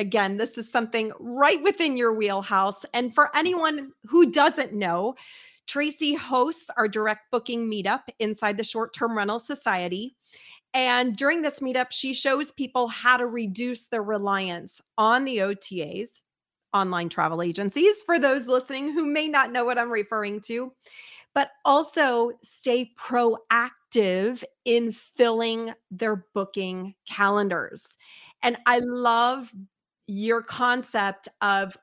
Again, 0.00 0.38
this 0.38 0.56
is 0.56 0.70
something 0.72 1.12
right 1.20 1.62
within 1.62 1.94
your 1.94 2.14
wheelhouse. 2.14 2.86
And 2.94 3.14
for 3.14 3.28
anyone 3.36 3.92
who 4.06 4.30
doesn't 4.32 4.72
know, 4.72 5.14
Tracey 5.66 6.14
hosts 6.14 6.70
our 6.78 6.88
direct 6.88 7.30
booking 7.30 7.70
meetup 7.70 8.04
inside 8.18 8.56
the 8.56 8.64
Short 8.64 8.94
Term 8.94 9.14
Rental 9.14 9.38
Society. 9.38 10.16
And 10.72 11.14
during 11.14 11.42
this 11.42 11.60
meetup, 11.60 11.88
she 11.90 12.14
shows 12.14 12.50
people 12.50 12.88
how 12.88 13.18
to 13.18 13.26
reduce 13.26 13.88
their 13.88 14.02
reliance 14.02 14.80
on 14.96 15.24
the 15.24 15.36
OTAs, 15.38 16.22
online 16.72 17.10
travel 17.10 17.42
agencies, 17.42 18.02
for 18.06 18.18
those 18.18 18.46
listening 18.46 18.94
who 18.94 19.04
may 19.04 19.28
not 19.28 19.52
know 19.52 19.66
what 19.66 19.78
I'm 19.78 19.92
referring 19.92 20.40
to, 20.46 20.72
but 21.34 21.50
also 21.66 22.30
stay 22.42 22.90
proactive 22.98 24.42
in 24.64 24.92
filling 24.92 25.74
their 25.90 26.24
booking 26.32 26.94
calendars. 27.06 27.86
And 28.42 28.56
I 28.64 28.78
love 28.78 29.52
your 30.10 30.42
concept 30.42 31.28
of 31.40 31.76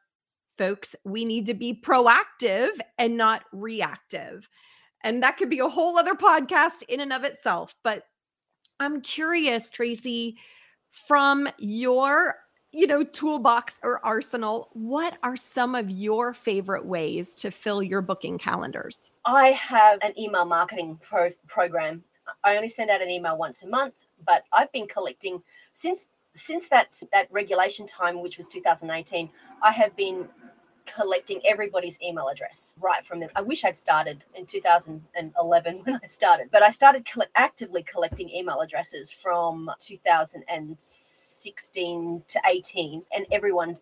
folks, 0.57 0.95
we 1.05 1.23
need 1.23 1.45
to 1.45 1.53
be 1.53 1.73
proactive 1.73 2.69
and 2.97 3.15
not 3.15 3.43
reactive. 3.51 4.49
And 5.03 5.23
that 5.23 5.37
could 5.37 5.49
be 5.49 5.59
a 5.59 5.67
whole 5.67 5.97
other 5.97 6.15
podcast 6.15 6.83
in 6.89 6.99
and 6.99 7.13
of 7.13 7.23
itself. 7.23 7.75
But 7.83 8.03
I'm 8.79 9.01
curious, 9.01 9.69
Tracey, 9.69 10.37
from 10.91 11.47
your 11.57 12.35
you 12.73 12.85
know 12.85 13.01
toolbox 13.01 13.79
or 13.81 14.05
arsenal 14.05 14.69
what 14.73 15.17
are 15.23 15.37
some 15.37 15.73
of 15.73 15.89
your 15.89 16.33
favorite 16.33 16.85
ways 16.85 17.33
to 17.33 17.49
fill 17.49 17.81
your 17.81 18.01
booking 18.01 18.37
calendars 18.37 19.11
i 19.25 19.51
have 19.51 19.99
an 20.01 20.17
email 20.19 20.43
marketing 20.43 20.99
pro- 21.01 21.29
program 21.47 22.03
i 22.43 22.57
only 22.57 22.67
send 22.67 22.89
out 22.89 23.01
an 23.01 23.09
email 23.09 23.37
once 23.37 23.63
a 23.63 23.67
month 23.67 24.07
but 24.25 24.43
i've 24.51 24.71
been 24.73 24.87
collecting 24.87 25.41
since 25.71 26.07
since 26.37 26.69
that 26.69 27.01
that 27.11 27.27
regulation 27.31 27.85
time, 27.85 28.21
which 28.21 28.37
was 28.37 28.47
2018, 28.47 29.29
I 29.61 29.71
have 29.71 29.95
been 29.95 30.27
collecting 30.85 31.41
everybody's 31.45 32.01
email 32.01 32.29
address 32.29 32.73
right 32.79 33.05
from 33.05 33.19
them. 33.19 33.29
I 33.35 33.41
wish 33.41 33.65
I'd 33.65 33.75
started 33.75 34.23
in 34.35 34.45
2011 34.45 35.77
when 35.83 35.99
I 36.01 36.07
started, 36.07 36.47
but 36.51 36.63
I 36.63 36.69
started 36.69 37.03
collect, 37.05 37.31
actively 37.35 37.83
collecting 37.83 38.29
email 38.29 38.61
addresses 38.61 39.11
from 39.11 39.69
2016 39.79 42.23
to 42.27 42.41
18, 42.45 43.03
and 43.15 43.25
everyone 43.31 43.75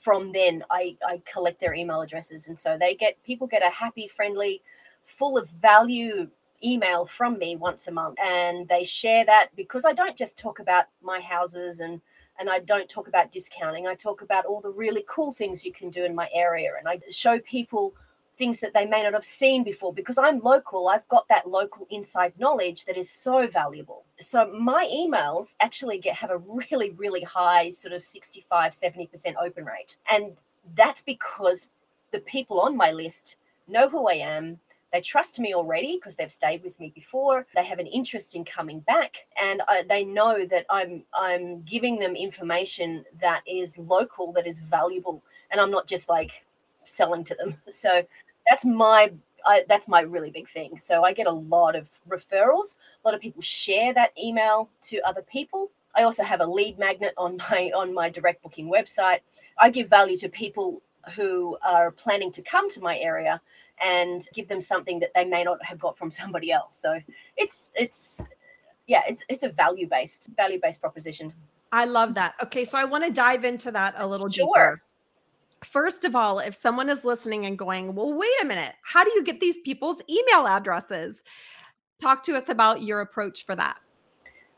from 0.00 0.32
then 0.32 0.64
I, 0.70 0.96
I 1.06 1.20
collect 1.30 1.60
their 1.60 1.74
email 1.74 2.00
addresses, 2.00 2.48
and 2.48 2.58
so 2.58 2.78
they 2.78 2.94
get 2.94 3.22
people 3.24 3.46
get 3.46 3.62
a 3.62 3.68
happy, 3.70 4.08
friendly, 4.08 4.62
full 5.02 5.36
of 5.36 5.46
value 5.48 6.30
email 6.64 7.04
from 7.04 7.38
me 7.38 7.56
once 7.56 7.88
a 7.88 7.92
month 7.92 8.18
and 8.22 8.68
they 8.68 8.84
share 8.84 9.24
that 9.24 9.48
because 9.56 9.84
I 9.84 9.92
don't 9.92 10.16
just 10.16 10.38
talk 10.38 10.58
about 10.58 10.86
my 11.02 11.20
houses 11.20 11.80
and 11.80 12.00
and 12.38 12.48
I 12.48 12.60
don't 12.60 12.88
talk 12.88 13.08
about 13.08 13.30
discounting. 13.30 13.86
I 13.86 13.94
talk 13.94 14.22
about 14.22 14.46
all 14.46 14.60
the 14.60 14.70
really 14.70 15.04
cool 15.06 15.32
things 15.32 15.64
you 15.64 15.72
can 15.72 15.90
do 15.90 16.04
in 16.04 16.14
my 16.14 16.28
area 16.32 16.72
and 16.78 16.88
I 16.88 17.00
show 17.10 17.38
people 17.40 17.94
things 18.36 18.60
that 18.60 18.72
they 18.72 18.86
may 18.86 19.02
not 19.02 19.12
have 19.12 19.24
seen 19.24 19.62
before 19.62 19.92
because 19.92 20.16
I'm 20.16 20.40
local. 20.40 20.88
I've 20.88 21.06
got 21.08 21.28
that 21.28 21.46
local 21.46 21.86
inside 21.90 22.32
knowledge 22.38 22.86
that 22.86 22.96
is 22.96 23.10
so 23.10 23.46
valuable. 23.46 24.04
So 24.18 24.50
my 24.52 24.90
emails 24.92 25.54
actually 25.60 25.98
get 25.98 26.16
have 26.16 26.30
a 26.30 26.38
really 26.38 26.90
really 26.90 27.22
high 27.22 27.68
sort 27.68 27.92
of 27.92 28.02
65 28.02 28.72
70% 28.72 29.34
open 29.40 29.64
rate. 29.64 29.96
And 30.10 30.32
that's 30.74 31.02
because 31.02 31.68
the 32.12 32.20
people 32.20 32.60
on 32.60 32.76
my 32.76 32.92
list 32.92 33.36
know 33.68 33.88
who 33.88 34.08
I 34.08 34.14
am 34.14 34.58
they 34.92 35.00
trust 35.00 35.40
me 35.40 35.54
already 35.54 35.96
because 35.96 36.16
they've 36.16 36.30
stayed 36.30 36.62
with 36.62 36.78
me 36.78 36.92
before. 36.94 37.46
They 37.54 37.64
have 37.64 37.78
an 37.78 37.86
interest 37.86 38.34
in 38.34 38.44
coming 38.44 38.80
back 38.80 39.26
and 39.40 39.62
uh, 39.68 39.82
they 39.88 40.04
know 40.04 40.44
that 40.46 40.66
i'm 40.70 41.02
i'm 41.14 41.62
giving 41.62 41.98
them 41.98 42.14
information 42.14 43.04
that 43.20 43.42
is 43.46 43.78
local 43.78 44.32
that 44.32 44.46
is 44.46 44.60
valuable 44.60 45.22
and 45.50 45.60
i'm 45.60 45.70
not 45.70 45.86
just 45.86 46.08
like 46.08 46.44
selling 46.84 47.24
to 47.24 47.34
them. 47.34 47.56
So 47.70 48.02
that's 48.48 48.64
my 48.64 49.12
I, 49.44 49.64
that's 49.68 49.88
my 49.88 50.02
really 50.02 50.30
big 50.30 50.48
thing. 50.48 50.78
So 50.78 51.02
i 51.02 51.12
get 51.12 51.26
a 51.26 51.32
lot 51.32 51.74
of 51.74 51.90
referrals. 52.08 52.76
A 53.04 53.08
lot 53.08 53.14
of 53.14 53.20
people 53.20 53.42
share 53.42 53.92
that 53.94 54.12
email 54.22 54.68
to 54.82 55.00
other 55.00 55.22
people. 55.22 55.70
I 55.94 56.04
also 56.04 56.22
have 56.22 56.40
a 56.40 56.46
lead 56.46 56.78
magnet 56.78 57.14
on 57.16 57.36
my 57.50 57.70
on 57.74 57.92
my 57.92 58.08
direct 58.08 58.42
booking 58.42 58.68
website. 58.70 59.20
I 59.58 59.70
give 59.70 59.88
value 59.88 60.16
to 60.18 60.28
people 60.28 60.82
who 61.16 61.56
are 61.62 61.90
planning 61.90 62.30
to 62.32 62.42
come 62.42 62.68
to 62.70 62.80
my 62.80 62.98
area 62.98 63.40
and 63.80 64.26
give 64.34 64.48
them 64.48 64.60
something 64.60 65.00
that 65.00 65.10
they 65.14 65.24
may 65.24 65.44
not 65.44 65.64
have 65.64 65.78
got 65.78 65.98
from 65.98 66.10
somebody 66.20 66.52
else. 66.52 66.76
So 66.76 67.00
it's 67.36 67.70
it's 67.74 68.22
yeah, 68.86 69.02
it's 69.08 69.24
it's 69.28 69.44
a 69.44 69.48
value 69.48 69.88
based 69.88 70.30
value 70.36 70.58
based 70.62 70.80
proposition. 70.80 71.32
I 71.72 71.86
love 71.86 72.14
that. 72.14 72.34
Okay, 72.42 72.64
so 72.64 72.76
I 72.76 72.84
want 72.84 73.04
to 73.04 73.10
dive 73.10 73.44
into 73.44 73.70
that 73.72 73.94
a 73.96 74.06
little 74.06 74.28
sure. 74.28 74.46
deeper. 74.46 74.82
First 75.64 76.04
of 76.04 76.14
all, 76.14 76.38
if 76.40 76.54
someone 76.54 76.90
is 76.90 77.04
listening 77.04 77.46
and 77.46 77.56
going, 77.56 77.94
"Well, 77.94 78.12
wait 78.12 78.42
a 78.42 78.44
minute. 78.44 78.74
How 78.82 79.04
do 79.04 79.10
you 79.14 79.22
get 79.22 79.40
these 79.40 79.58
people's 79.60 80.02
email 80.10 80.46
addresses?" 80.46 81.22
Talk 82.00 82.24
to 82.24 82.34
us 82.34 82.48
about 82.48 82.82
your 82.82 83.00
approach 83.00 83.46
for 83.46 83.54
that. 83.54 83.78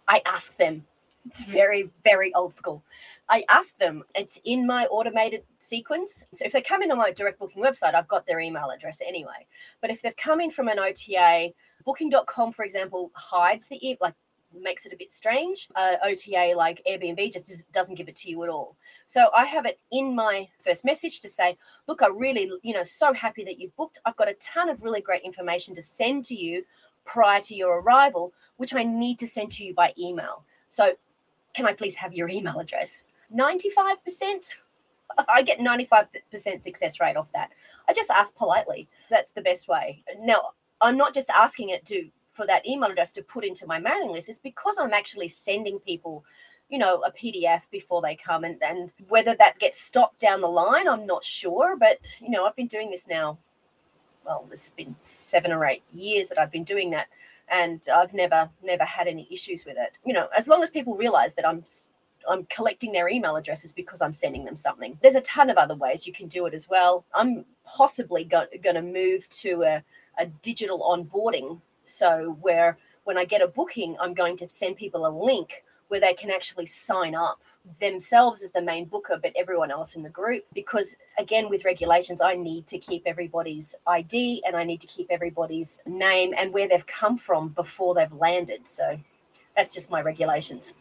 I 0.09 0.23
ask 0.25 0.57
them 0.57 0.87
it's 1.27 1.43
very, 1.45 1.91
very 2.03 2.33
old 2.35 2.53
school. 2.53 2.83
I 3.29 3.45
ask 3.49 3.77
them, 3.79 4.05
it's 4.15 4.39
in 4.45 4.67
my 4.67 4.87
automated 4.87 5.43
sequence. 5.59 6.27
So 6.33 6.45
if 6.45 6.53
they 6.53 6.61
come 6.61 6.83
in 6.83 6.91
on 6.91 6.99
my 6.99 7.11
direct 7.11 7.39
booking 7.39 7.63
website, 7.63 7.95
I've 7.95 8.09
got 8.09 8.27
their 8.27 8.41
email 8.41 8.71
address 8.71 9.01
anyway. 9.07 9.47
But 9.81 9.91
if 9.91 10.03
they've 10.03 10.17
come 10.17 10.41
in 10.41 10.51
from 10.51 10.69
an 10.69 10.79
OTA, 10.79 11.53
booking.com, 11.85 12.53
for 12.53 12.65
example, 12.65 13.11
hides 13.15 13.69
the 13.69 13.87
e 13.87 13.97
like 14.01 14.15
makes 14.63 14.87
it 14.87 14.93
a 14.93 14.97
bit 14.97 15.11
strange. 15.11 15.69
Uh, 15.75 15.97
OTA 16.05 16.55
like 16.57 16.81
Airbnb 16.89 17.33
just 17.33 17.71
doesn't 17.73 17.97
give 17.97 18.09
it 18.09 18.17
to 18.17 18.31
you 18.31 18.43
at 18.45 18.49
all. 18.49 18.77
So 19.07 19.29
I 19.37 19.47
have 19.47 19.67
it 19.67 19.81
in 19.91 20.15
my 20.15 20.49
first 20.65 20.85
message 20.85 21.21
to 21.23 21.29
say, 21.29 21.57
look, 21.89 22.03
I 22.03 22.09
really, 22.09 22.51
you 22.63 22.73
know, 22.73 22.83
so 22.83 23.13
happy 23.13 23.45
that 23.45 23.59
you 23.59 23.73
booked. 23.77 23.99
I've 24.05 24.17
got 24.17 24.29
a 24.29 24.35
ton 24.35 24.69
of 24.69 24.83
really 24.83 25.01
great 25.01 25.23
information 25.23 25.75
to 25.75 25.83
send 25.83 26.25
to 26.27 26.35
you 26.35 26.65
prior 27.05 27.41
to 27.41 27.55
your 27.55 27.81
arrival, 27.81 28.33
which 28.57 28.75
I 28.75 28.85
need 28.85 29.19
to 29.19 29.27
send 29.27 29.51
to 29.53 29.65
you 29.65 29.75
by 29.75 29.93
email. 29.99 30.45
So 30.69 30.95
can 31.55 31.67
I 31.67 31.73
please 31.73 31.95
have 31.95 32.13
your 32.13 32.29
email 32.29 32.59
address? 32.59 33.05
95%. 33.35 34.55
I 35.29 35.43
get 35.43 35.61
95% 35.61 36.61
success 36.61 37.01
rate 37.01 37.17
off 37.17 37.29
that. 37.33 37.53
I 37.89 37.93
just 37.93 38.11
ask 38.11 38.35
politely. 38.35 38.89
That's 39.11 39.33
the 39.33 39.43
best 39.43 39.69
way. 39.69 40.03
Now, 40.21 40.51
I'm 40.81 40.97
not 40.97 41.15
just 41.15 41.31
asking 41.31 41.71
it 41.71 41.85
to 41.87 42.09
for 42.33 42.47
that 42.47 42.67
email 42.67 42.91
address 42.91 43.13
to 43.13 43.23
put 43.23 43.45
into 43.45 43.67
my 43.67 43.79
mailing 43.79 44.11
list. 44.11 44.29
It's 44.29 44.41
because 44.41 44.77
I'm 44.79 44.93
actually 44.93 45.29
sending 45.29 45.79
people, 45.79 46.25
you 46.69 46.79
know, 46.79 46.97
a 47.03 47.13
PDF 47.13 47.63
before 47.71 48.03
they 48.03 48.17
come. 48.17 48.43
And, 48.43 48.61
and 48.63 48.93
whether 49.09 49.37
that 49.37 49.61
gets 49.61 49.81
stopped 49.81 50.19
down 50.19 50.41
the 50.41 50.49
line, 50.49 50.89
I'm 50.89 51.07
not 51.07 51.23
sure. 51.23 51.77
But, 51.77 51.99
you 52.21 52.31
know, 52.31 52.45
I've 52.45 52.57
been 52.57 52.67
doing 52.67 52.91
this 52.91 53.07
now. 53.07 53.39
Well, 54.27 54.49
it's 54.51 54.71
been 54.71 54.97
seven 55.01 55.53
or 55.53 55.65
eight 55.65 55.85
years 55.93 56.29
that 56.29 56.39
I've 56.39 56.51
been 56.51 56.65
doing 56.65 56.91
that 56.91 57.09
and 57.49 57.87
I've 57.93 58.15
never 58.15 58.49
never 58.63 58.85
had 58.85 59.07
any 59.07 59.29
issues 59.31 59.65
with 59.65 59.77
it. 59.79 59.93
You 60.05 60.13
know, 60.13 60.29
as 60.37 60.49
long 60.49 60.63
as 60.63 60.71
people 60.71 60.97
realize 60.97 61.35
that 61.35 61.47
I'm 61.47 61.65
I'm 62.29 62.47
collecting 62.47 62.93
their 62.93 63.09
email 63.09 63.37
addresses 63.37 63.73
because 63.73 64.01
I'm 64.01 64.13
sending 64.13 64.45
them 64.45 64.57
something. 64.57 64.99
There's 65.03 65.15
a 65.15 65.21
ton 65.23 65.51
of 65.51 65.59
other 65.59 65.75
ways 65.75 66.07
you 66.07 66.13
can 66.13 66.27
do 66.27 66.47
it 66.47 66.55
as 66.55 66.69
well. 66.69 67.05
I'm 67.15 67.45
possibly 67.65 68.25
go- 68.25 68.47
going 68.63 68.77
to 68.77 68.83
move 68.83 69.29
to 69.31 69.63
a 69.63 69.85
a 70.19 70.27
digital 70.27 70.81
onboarding. 70.81 71.61
So 71.85 72.39
where 72.41 72.79
when 73.05 73.19
I 73.19 73.25
get 73.25 73.43
a 73.43 73.49
booking, 73.49 73.97
I'm 74.01 74.15
going 74.15 74.37
to 74.39 74.49
send 74.49 74.77
people 74.77 75.07
a 75.07 75.13
link 75.25 75.65
where 75.95 76.01
they 76.01 76.13
can 76.13 76.29
actually 76.29 76.67
sign 76.67 77.15
up 77.15 77.41
themselves 77.81 78.43
as 78.43 78.51
the 78.51 78.61
main 78.61 78.85
booker, 78.85 79.17
but 79.23 79.33
everyone 79.37 79.71
else 79.71 79.95
in 79.95 80.03
the 80.03 80.11
group. 80.11 80.45
Because 80.53 80.97
again, 81.19 81.49
with 81.49 81.65
regulations, 81.65 82.21
I 82.21 82.35
need 82.35 82.67
to 82.67 82.79
keep 82.79 83.05
everybody's 83.07 83.77
ID 83.87 84.43
and 84.45 84.57
I 84.57 84.65
need 84.65 84.81
to 84.81 84.89
keep 84.89 85.07
everybody's 85.09 85.81
name 85.87 86.35
and 86.37 86.53
where 86.53 86.67
they've 86.67 86.85
come 86.85 87.17
from 87.17 87.51
before 87.51 87.95
they've 87.95 88.13
landed. 88.13 88.67
So 88.67 88.99
that's 89.55 89.73
just 89.73 89.89
my 89.89 90.03
regulations. 90.03 90.73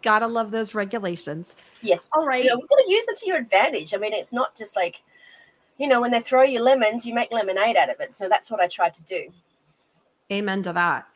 Gotta 0.00 0.26
love 0.26 0.50
those 0.50 0.74
regulations. 0.74 1.56
Yes. 1.82 2.00
All 2.14 2.26
right. 2.26 2.42
You 2.42 2.48
know, 2.48 2.56
we've 2.56 2.70
got 2.70 2.76
to 2.76 2.90
use 2.90 3.04
them 3.04 3.16
to 3.16 3.26
your 3.26 3.36
advantage. 3.36 3.92
I 3.92 3.98
mean, 3.98 4.14
it's 4.14 4.32
not 4.32 4.56
just 4.56 4.76
like, 4.76 5.02
you 5.76 5.86
know, 5.86 6.00
when 6.00 6.10
they 6.10 6.20
throw 6.20 6.42
you 6.42 6.62
lemons, 6.62 7.04
you 7.04 7.12
make 7.12 7.34
lemonade 7.34 7.76
out 7.76 7.90
of 7.90 8.00
it. 8.00 8.14
So 8.14 8.30
that's 8.30 8.50
what 8.50 8.60
I 8.60 8.66
try 8.66 8.88
to 8.88 9.02
do. 9.02 9.28
Amen 10.32 10.62
to 10.62 10.72
that. 10.72 11.06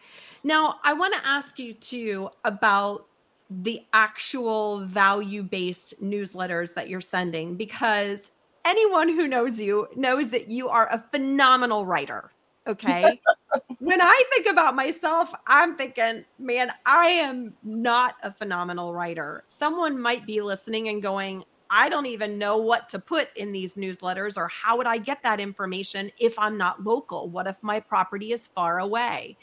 Now, 0.46 0.76
I 0.85 0.92
want 0.92 1.12
to 1.14 1.26
ask 1.26 1.59
you 1.59 1.74
too 1.74 2.30
about 2.44 3.09
the 3.50 3.82
actual 3.92 4.78
value 4.78 5.42
based 5.42 6.00
newsletters 6.00 6.72
that 6.74 6.88
you're 6.88 7.00
sending 7.00 7.56
because 7.56 8.30
anyone 8.64 9.09
who 9.09 9.26
knows 9.26 9.61
you 9.61 9.88
knows 9.96 10.30
that 10.30 10.48
you 10.48 10.68
are 10.68 10.88
a 10.92 11.04
phenomenal 11.11 11.85
writer. 11.85 12.30
Okay. 12.68 13.20
when 13.80 14.00
I 14.00 14.22
think 14.32 14.46
about 14.46 14.76
myself, 14.76 15.35
I'm 15.48 15.74
thinking, 15.74 16.24
man, 16.38 16.70
I 16.87 17.06
am 17.06 17.52
not 17.64 18.14
a 18.22 18.30
phenomenal 18.30 18.94
writer. 18.94 19.42
Someone 19.48 20.00
might 20.00 20.26
be 20.26 20.40
listening 20.40 20.88
and 20.90 21.02
going, 21.02 21.42
I 21.70 21.88
don't 21.88 22.06
even 22.06 22.38
know 22.38 22.56
what 22.56 22.88
to 22.90 23.00
put 23.00 23.37
in 23.37 23.50
these 23.50 23.74
newsletters 23.74 24.37
or 24.37 24.46
how 24.46 24.76
would 24.76 24.87
I 24.87 24.98
get 24.98 25.24
that 25.24 25.40
information 25.40 26.12
if 26.20 26.38
I'm 26.38 26.56
not 26.56 26.85
local? 26.85 27.28
What 27.30 27.48
if 27.48 27.61
my 27.62 27.80
property 27.80 28.30
is 28.30 28.46
far 28.46 28.78
away? 28.78 29.37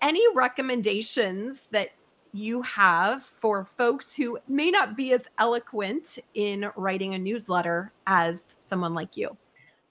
Any 0.00 0.22
recommendations 0.34 1.68
that 1.72 1.90
you 2.32 2.62
have 2.62 3.22
for 3.22 3.64
folks 3.64 4.14
who 4.14 4.38
may 4.48 4.70
not 4.70 4.96
be 4.96 5.12
as 5.12 5.26
eloquent 5.38 6.18
in 6.34 6.70
writing 6.76 7.14
a 7.14 7.18
newsletter 7.18 7.92
as 8.06 8.56
someone 8.60 8.94
like 8.94 9.16
you? 9.16 9.36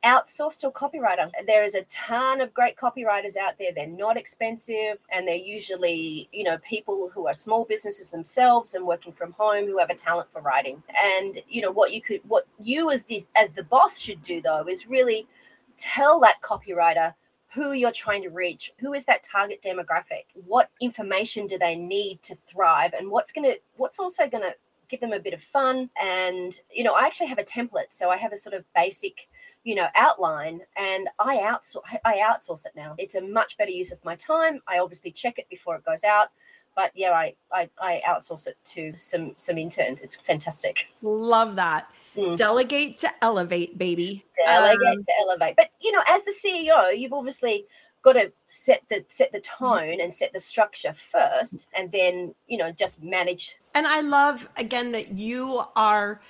outsource 0.08 0.60
to 0.60 0.68
a 0.68 0.72
copywriter. 0.72 1.30
There 1.46 1.64
is 1.64 1.76
a 1.76 1.82
ton 1.84 2.40
of 2.40 2.54
great 2.54 2.78
copywriters 2.78 3.36
out 3.36 3.58
there. 3.58 3.72
They're 3.76 3.88
not 3.88 4.16
expensive 4.16 5.00
and 5.12 5.28
they're 5.28 5.36
usually, 5.36 6.30
you 6.32 6.44
know, 6.44 6.58
people 6.60 7.10
who 7.14 7.28
are 7.28 7.34
small 7.34 7.66
businesses 7.66 8.10
themselves 8.10 8.74
and 8.74 8.86
working 8.86 9.12
from 9.12 9.34
home 9.34 9.66
who 9.66 9.78
have 9.78 9.90
a 9.90 9.96
talent 9.96 10.32
for 10.32 10.42
writing. 10.42 10.82
And, 11.04 11.42
you 11.50 11.62
know, 11.62 11.72
what 11.72 11.92
you 11.92 12.02
could 12.02 12.22
what 12.28 12.48
you 12.62 12.92
as 12.92 13.04
the 13.04 13.22
as 13.36 13.52
the 13.52 13.64
boss 13.64 14.00
should 14.00 14.22
do 14.22 14.42
though 14.42 14.68
is 14.68 14.88
really 14.88 15.28
tell 15.76 16.20
that 16.22 16.42
copywriter 16.42 17.14
who 17.54 17.72
you're 17.74 17.92
trying 17.92 18.22
to 18.22 18.30
reach 18.30 18.72
who 18.80 18.94
is 18.94 19.06
that 19.06 19.24
target 19.24 19.62
demographic 19.62 20.26
what 20.46 20.70
information 20.82 21.48
do 21.48 21.58
they 21.58 21.76
need 21.76 22.22
to 22.22 22.36
thrive 22.36 22.94
and 22.94 23.10
what's 23.10 23.32
going 23.32 23.46
to 23.46 23.58
what's 23.78 24.00
also 24.00 24.28
going 24.28 24.44
to 24.44 24.54
give 24.90 25.00
them 25.00 25.14
a 25.14 25.20
bit 25.20 25.34
of 25.34 25.42
fun. 25.42 25.90
And 26.02 26.60
you 26.72 26.84
know 26.84 26.94
i 26.94 27.06
actually 27.06 27.28
have 27.28 27.40
a 27.40 27.44
template 27.44 27.92
so 27.92 28.10
i 28.10 28.18
have 28.18 28.34
a 28.34 28.38
sort 28.38 28.54
of 28.56 28.64
basic 28.76 29.28
you 29.64 29.76
know 29.76 29.88
outline 29.96 30.62
and 30.78 31.10
i 31.20 31.38
outsource 31.38 31.82
i 32.06 32.18
outsource 32.18 32.66
it 32.66 32.74
now. 32.76 32.96
It's 32.98 33.16
a 33.16 33.22
much 33.22 33.58
better 33.58 33.72
use 33.72 33.92
of 33.92 34.04
my 34.04 34.16
time. 34.16 34.62
I 34.68 34.80
obviously 34.80 35.12
check 35.12 35.40
it 35.40 35.50
before 35.50 35.76
it 35.76 35.86
goes 35.86 36.04
out 36.04 36.30
but 36.78 36.92
yeah 36.96 37.12
i 37.12 37.34
i, 37.52 37.70
I 37.82 38.02
outsource 38.08 38.48
it 38.48 38.58
to 38.64 38.94
some 38.94 39.34
some 39.36 39.58
interns 39.58 40.02
it's 40.02 40.16
fantastic 40.16 40.88
love 41.02 41.58
that 41.58 41.90
Mm. 42.18 42.36
Delegate 42.36 42.98
to 43.00 43.10
elevate, 43.22 43.78
baby. 43.78 44.26
Delegate 44.44 44.88
um, 44.88 45.04
to 45.04 45.12
elevate. 45.22 45.56
But 45.56 45.70
you 45.80 45.92
know, 45.92 46.02
as 46.08 46.24
the 46.24 46.34
CEO, 46.34 46.98
you've 46.98 47.14
obviously 47.14 47.66
got 48.02 48.14
to 48.14 48.32
set 48.48 48.82
the 48.90 49.06
set 49.08 49.32
the 49.32 49.40
tone 49.42 50.02
and 50.02 50.12
set 50.12 50.34
the 50.34 50.40
structure 50.40 50.94
first, 50.94 51.68
and 51.76 51.92
then 51.92 52.34
you 52.48 52.58
know 52.58 52.72
just 52.72 53.04
manage. 53.04 53.58
And 53.76 53.86
I 53.86 54.02
love 54.02 54.50
again 54.58 54.92
that 54.94 55.12
you 55.12 55.64
are 55.76 56.22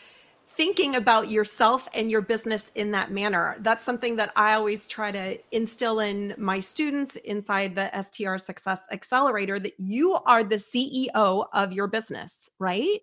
thinking 0.57 0.95
about 0.95 1.29
yourself 1.29 1.87
and 1.93 2.09
your 2.09 2.19
business 2.19 2.71
in 2.73 2.89
that 2.89 3.11
manner. 3.11 3.55
That's 3.59 3.83
something 3.83 4.15
that 4.15 4.33
I 4.35 4.55
always 4.55 4.87
try 4.87 5.11
to 5.11 5.37
instill 5.51 5.99
in 5.99 6.33
my 6.35 6.59
students 6.59 7.15
inside 7.17 7.75
the 7.75 7.91
STR 8.01 8.37
Success 8.39 8.81
Accelerator 8.91 9.59
that 9.59 9.73
you 9.77 10.15
are 10.25 10.43
the 10.43 10.55
CEO 10.55 11.45
of 11.53 11.71
your 11.71 11.85
business, 11.85 12.49
right? 12.57 12.99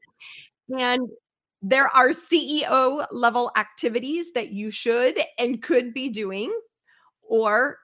And 0.77 1.09
there 1.63 1.87
are 1.95 2.09
CEO 2.09 3.07
level 3.13 3.53
activities 3.57 4.33
that 4.33 4.51
you 4.51 4.73
should 4.73 5.17
and 5.39 5.63
could 5.63 5.95
be 5.95 6.09
doing, 6.09 6.53
or 7.23 7.79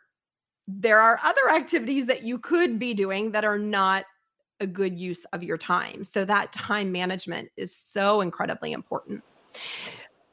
there 0.67 1.01
are 1.01 1.21
other 1.25 1.49
activities 1.55 2.07
that 2.07 2.25
you 2.25 2.41
could 2.41 2.81
be 2.81 2.93
doing 2.93 3.31
that 3.31 3.45
are 3.45 3.59
not 3.59 4.05
a 4.59 4.67
good 4.67 4.99
use 4.99 5.25
of 5.33 5.45
your 5.45 5.57
time. 5.57 6.03
So 6.03 6.25
that 6.25 6.53
time 6.53 6.91
management 6.91 7.51
is 7.57 7.75
so 7.75 8.21
incredibly 8.21 8.73
important. 8.73 9.23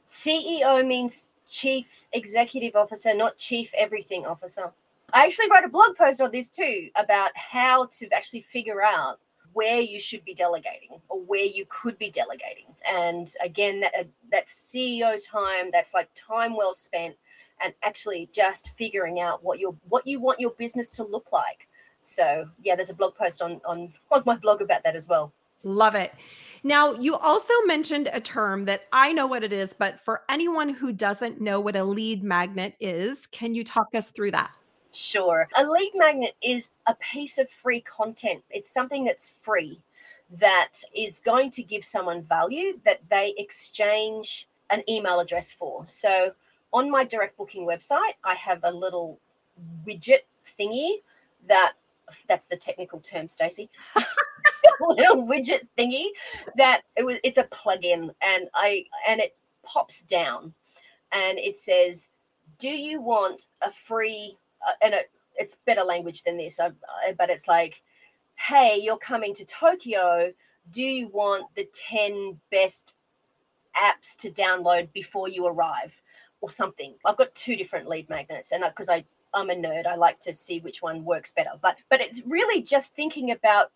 CEO 0.08 0.86
means 0.86 1.30
chief 1.48 2.06
executive 2.12 2.76
officer, 2.76 3.14
not 3.14 3.36
chief 3.36 3.72
everything 3.76 4.26
officer. 4.26 4.72
I 5.12 5.24
actually 5.24 5.50
wrote 5.50 5.64
a 5.64 5.68
blog 5.68 5.96
post 5.96 6.20
on 6.20 6.30
this 6.30 6.50
too 6.50 6.90
about 6.96 7.30
how 7.34 7.86
to 7.92 8.08
actually 8.12 8.42
figure 8.42 8.82
out 8.82 9.18
where 9.54 9.80
you 9.80 9.98
should 9.98 10.24
be 10.24 10.34
delegating 10.34 11.00
or 11.08 11.20
where 11.22 11.44
you 11.44 11.64
could 11.68 11.98
be 11.98 12.10
delegating. 12.10 12.66
And 12.86 13.32
again, 13.42 13.80
that 13.80 13.94
uh, 13.98 14.04
that's 14.30 14.72
CEO 14.72 15.18
time. 15.26 15.70
That's 15.72 15.94
like 15.94 16.10
time 16.14 16.56
well 16.56 16.74
spent, 16.74 17.16
and 17.62 17.72
actually 17.82 18.28
just 18.32 18.72
figuring 18.76 19.20
out 19.20 19.42
what 19.42 19.58
your 19.58 19.74
what 19.88 20.06
you 20.06 20.20
want 20.20 20.40
your 20.40 20.50
business 20.52 20.88
to 20.90 21.04
look 21.04 21.32
like. 21.32 21.68
So 22.00 22.48
yeah, 22.62 22.76
there's 22.76 22.90
a 22.90 22.94
blog 22.94 23.14
post 23.14 23.42
on 23.42 23.60
on 23.66 23.92
on 24.12 24.22
my 24.26 24.36
blog 24.36 24.60
about 24.62 24.84
that 24.84 24.94
as 24.94 25.08
well. 25.08 25.32
Love 25.64 25.94
it. 25.94 26.14
Now, 26.62 26.94
you 26.94 27.16
also 27.16 27.52
mentioned 27.66 28.08
a 28.12 28.20
term 28.20 28.64
that 28.66 28.82
I 28.92 29.12
know 29.12 29.26
what 29.26 29.44
it 29.44 29.52
is, 29.52 29.72
but 29.72 30.00
for 30.00 30.22
anyone 30.28 30.68
who 30.68 30.92
doesn't 30.92 31.40
know 31.40 31.60
what 31.60 31.76
a 31.76 31.84
lead 31.84 32.22
magnet 32.22 32.74
is, 32.80 33.26
can 33.26 33.54
you 33.54 33.64
talk 33.64 33.88
us 33.94 34.10
through 34.10 34.32
that? 34.32 34.50
Sure. 34.92 35.48
A 35.56 35.64
lead 35.64 35.92
magnet 35.94 36.34
is 36.42 36.70
a 36.86 36.94
piece 36.96 37.38
of 37.38 37.50
free 37.50 37.80
content. 37.82 38.42
It's 38.50 38.70
something 38.70 39.04
that's 39.04 39.28
free 39.28 39.80
that 40.38 40.82
is 40.94 41.18
going 41.18 41.50
to 41.50 41.62
give 41.62 41.84
someone 41.84 42.22
value 42.22 42.78
that 42.84 43.00
they 43.08 43.34
exchange 43.38 44.48
an 44.70 44.82
email 44.88 45.20
address 45.20 45.52
for. 45.52 45.86
So 45.86 46.32
on 46.72 46.90
my 46.90 47.04
direct 47.04 47.36
booking 47.36 47.66
website, 47.66 48.14
I 48.24 48.34
have 48.34 48.60
a 48.64 48.70
little 48.70 49.18
widget 49.86 50.22
thingy 50.44 50.96
that 51.46 51.74
that's 52.26 52.46
the 52.46 52.56
technical 52.56 53.00
term, 53.00 53.28
Stacey. 53.28 53.70
little 54.80 55.26
widget 55.26 55.66
thingy 55.76 56.06
that 56.56 56.82
it 56.96 57.04
was 57.04 57.18
it's 57.24 57.38
a 57.38 57.44
plugin 57.44 58.10
and 58.22 58.48
I 58.54 58.84
and 59.08 59.20
it 59.20 59.36
pops 59.64 60.02
down 60.02 60.54
and 61.12 61.38
it 61.38 61.56
says, 61.56 62.10
"Do 62.58 62.68
you 62.68 63.00
want 63.00 63.48
a 63.62 63.72
free 63.72 64.38
uh, 64.66 64.72
and 64.82 64.94
it, 64.94 65.10
it's 65.36 65.56
better 65.66 65.82
language 65.82 66.22
than 66.22 66.36
this, 66.36 66.58
I, 66.60 66.70
I, 67.06 67.14
but 67.16 67.30
it's 67.30 67.48
like, 67.48 67.82
hey, 68.34 68.78
you're 68.80 68.98
coming 68.98 69.34
to 69.34 69.44
Tokyo. 69.44 70.32
Do 70.70 70.82
you 70.82 71.08
want 71.08 71.46
the 71.54 71.68
10 71.72 72.38
best 72.50 72.94
apps 73.76 74.16
to 74.18 74.30
download 74.30 74.92
before 74.92 75.28
you 75.28 75.46
arrive 75.46 76.00
or 76.40 76.50
something? 76.50 76.94
I've 77.04 77.16
got 77.16 77.34
two 77.34 77.56
different 77.56 77.88
lead 77.88 78.08
magnets, 78.08 78.52
and 78.52 78.64
because 78.64 78.88
I, 78.88 79.04
I'm 79.34 79.50
a 79.50 79.54
nerd, 79.54 79.86
I 79.86 79.94
like 79.94 80.18
to 80.20 80.32
see 80.32 80.60
which 80.60 80.82
one 80.82 81.04
works 81.04 81.30
better. 81.30 81.50
But 81.60 81.78
but 81.88 82.00
it's 82.00 82.22
really 82.26 82.62
just 82.62 82.94
thinking 82.94 83.30
about 83.30 83.70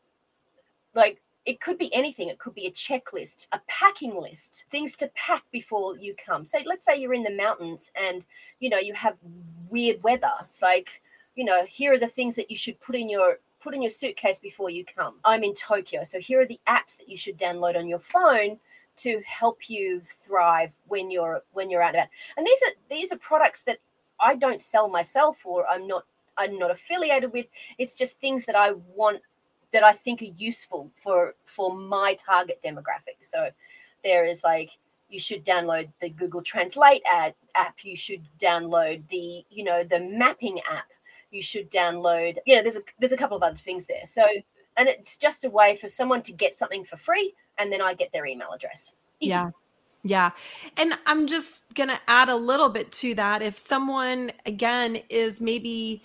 like 0.94 1.20
it 1.44 1.60
could 1.60 1.78
be 1.78 1.92
anything 1.94 2.28
it 2.28 2.38
could 2.38 2.54
be 2.54 2.66
a 2.66 2.70
checklist 2.70 3.46
a 3.52 3.60
packing 3.66 4.14
list 4.14 4.64
things 4.70 4.94
to 4.94 5.10
pack 5.14 5.42
before 5.50 5.96
you 5.98 6.14
come 6.14 6.44
so 6.44 6.58
let's 6.66 6.84
say 6.84 6.96
you're 6.96 7.14
in 7.14 7.22
the 7.22 7.34
mountains 7.34 7.90
and 8.00 8.24
you 8.60 8.68
know 8.68 8.78
you 8.78 8.94
have 8.94 9.16
weird 9.68 10.02
weather 10.02 10.30
it's 10.42 10.62
like 10.62 11.02
you 11.34 11.44
know 11.44 11.64
here 11.64 11.92
are 11.92 11.98
the 11.98 12.06
things 12.06 12.36
that 12.36 12.50
you 12.50 12.56
should 12.56 12.78
put 12.80 12.94
in 12.94 13.08
your 13.08 13.38
put 13.60 13.74
in 13.74 13.82
your 13.82 13.90
suitcase 13.90 14.38
before 14.38 14.70
you 14.70 14.84
come 14.84 15.14
i'm 15.24 15.42
in 15.42 15.54
tokyo 15.54 16.04
so 16.04 16.20
here 16.20 16.40
are 16.40 16.46
the 16.46 16.60
apps 16.68 16.96
that 16.96 17.08
you 17.08 17.16
should 17.16 17.38
download 17.38 17.76
on 17.76 17.88
your 17.88 17.98
phone 17.98 18.58
to 18.94 19.20
help 19.26 19.70
you 19.70 20.00
thrive 20.04 20.78
when 20.86 21.10
you're 21.10 21.42
when 21.52 21.70
you're 21.70 21.82
out 21.82 21.94
about 21.94 22.08
and 22.36 22.46
these 22.46 22.62
are 22.62 22.72
these 22.88 23.12
are 23.12 23.18
products 23.18 23.62
that 23.62 23.78
i 24.22 24.34
don't 24.34 24.62
sell 24.62 24.88
myself 24.88 25.44
or 25.44 25.68
i'm 25.68 25.86
not 25.86 26.04
i'm 26.38 26.58
not 26.58 26.70
affiliated 26.70 27.32
with 27.32 27.46
it's 27.78 27.94
just 27.94 28.18
things 28.18 28.46
that 28.46 28.56
i 28.56 28.72
want 28.94 29.20
that 29.72 29.82
I 29.82 29.92
think 29.92 30.22
are 30.22 30.36
useful 30.36 30.90
for 30.94 31.34
for 31.44 31.74
my 31.74 32.14
target 32.14 32.60
demographic. 32.64 33.16
So 33.22 33.50
there 34.04 34.24
is 34.24 34.44
like 34.44 34.70
you 35.08 35.18
should 35.18 35.44
download 35.44 35.90
the 36.00 36.10
Google 36.10 36.42
Translate 36.42 37.02
ad, 37.10 37.34
app. 37.54 37.84
You 37.84 37.96
should 37.96 38.22
download 38.38 39.02
the 39.08 39.44
you 39.50 39.64
know 39.64 39.82
the 39.82 40.00
mapping 40.00 40.60
app. 40.70 40.86
You 41.30 41.42
should 41.42 41.70
download 41.70 42.36
you 42.46 42.56
know 42.56 42.62
there's 42.62 42.76
a 42.76 42.82
there's 42.98 43.12
a 43.12 43.16
couple 43.16 43.36
of 43.36 43.42
other 43.42 43.56
things 43.56 43.86
there. 43.86 44.04
So 44.04 44.26
and 44.76 44.88
it's 44.88 45.16
just 45.16 45.44
a 45.44 45.50
way 45.50 45.76
for 45.76 45.88
someone 45.88 46.22
to 46.22 46.32
get 46.32 46.54
something 46.54 46.84
for 46.84 46.96
free, 46.96 47.34
and 47.58 47.72
then 47.72 47.82
I 47.82 47.94
get 47.94 48.12
their 48.12 48.26
email 48.26 48.52
address. 48.54 48.92
Easy. 49.20 49.30
Yeah. 49.30 49.50
Yeah. 50.04 50.30
And 50.76 50.94
I'm 51.06 51.26
just 51.26 51.72
going 51.74 51.88
to 51.88 52.00
add 52.08 52.28
a 52.28 52.36
little 52.36 52.68
bit 52.68 52.90
to 52.92 53.14
that. 53.14 53.40
If 53.40 53.56
someone, 53.56 54.32
again, 54.46 54.98
is 55.08 55.40
maybe 55.40 56.02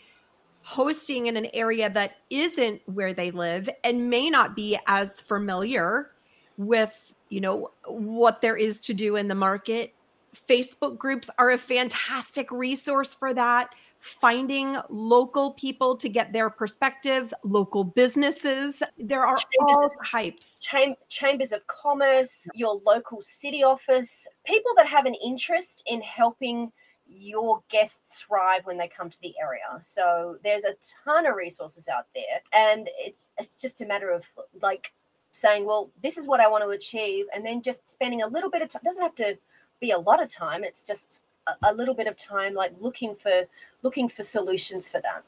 hosting 0.62 1.28
in 1.28 1.38
an 1.38 1.48
area 1.54 1.90
that 1.90 2.18
isn't 2.30 2.82
where 2.86 3.14
they 3.14 3.32
live 3.32 3.70
and 3.86 4.10
may 4.10 4.30
not 4.30 4.54
be 4.54 4.78
as 4.86 5.22
familiar 5.22 6.12
with 6.58 7.14
you 7.30 7.40
know 7.40 7.72
what 7.86 8.42
there 8.42 8.58
is 8.58 8.82
to 8.82 8.94
do 8.94 9.16
in 9.16 9.30
the 9.30 9.36
market 9.36 9.94
facebook 10.36 10.98
groups 10.98 11.30
are 11.38 11.52
a 11.52 11.58
fantastic 11.58 12.52
resource 12.52 13.14
for 13.14 13.34
that 13.34 13.74
finding 14.08 14.78
local 14.90 15.52
people 15.52 15.96
to 15.96 16.10
get 16.10 16.34
their 16.34 16.50
perspectives 16.50 17.34
local 17.44 17.84
businesses 17.84 18.82
there 18.98 19.26
are 19.26 19.36
chambers 19.36 19.78
all 19.78 19.86
of, 19.86 19.92
types 20.10 20.60
cham- 20.62 20.96
chambers 21.10 21.52
of 21.52 21.66
commerce 21.68 22.48
your 22.54 22.82
local 22.86 23.22
city 23.22 23.64
office 23.64 24.28
people 24.46 24.72
that 24.76 24.88
have 24.88 25.06
an 25.06 25.16
interest 25.16 25.84
in 25.88 26.02
helping 26.02 26.72
your 27.10 27.62
guests 27.70 28.22
thrive 28.22 28.66
when 28.66 28.78
they 28.78 28.88
come 28.88 29.10
to 29.10 29.22
the 29.22 29.34
area. 29.40 29.64
So 29.80 30.38
there's 30.44 30.64
a 30.64 30.76
ton 31.06 31.26
of 31.26 31.36
resources 31.36 31.88
out 31.88 32.08
there, 32.14 32.42
and 32.54 32.90
it's 32.98 33.30
it's 33.38 33.60
just 33.60 33.82
a 33.82 33.86
matter 33.86 34.10
of 34.10 34.28
like 34.62 34.92
saying, 35.32 35.66
well, 35.66 35.90
this 36.02 36.18
is 36.18 36.28
what 36.28 36.40
I 36.40 36.48
want 36.48 36.64
to 36.64 36.70
achieve, 36.70 37.26
and 37.34 37.46
then 37.46 37.62
just 37.62 37.88
spending 37.90 38.22
a 38.22 38.28
little 38.28 38.50
bit 38.50 38.62
of 38.62 38.70
time. 38.70 38.82
Doesn't 38.84 39.04
have 39.04 39.16
to 39.16 39.38
be 39.80 39.92
a 39.92 39.98
lot 39.98 40.22
of 40.22 40.32
time. 40.32 40.64
It's 40.64 40.84
just 40.84 41.22
a, 41.64 41.74
little 41.74 41.94
bit 41.94 42.08
of 42.08 42.18
time, 42.18 42.54
like 42.54 42.74
looking 42.80 43.16
for 43.16 43.44
looking 43.84 44.10
for 44.10 44.24
solutions 44.24 44.88
for 44.88 45.02
that. 45.02 45.24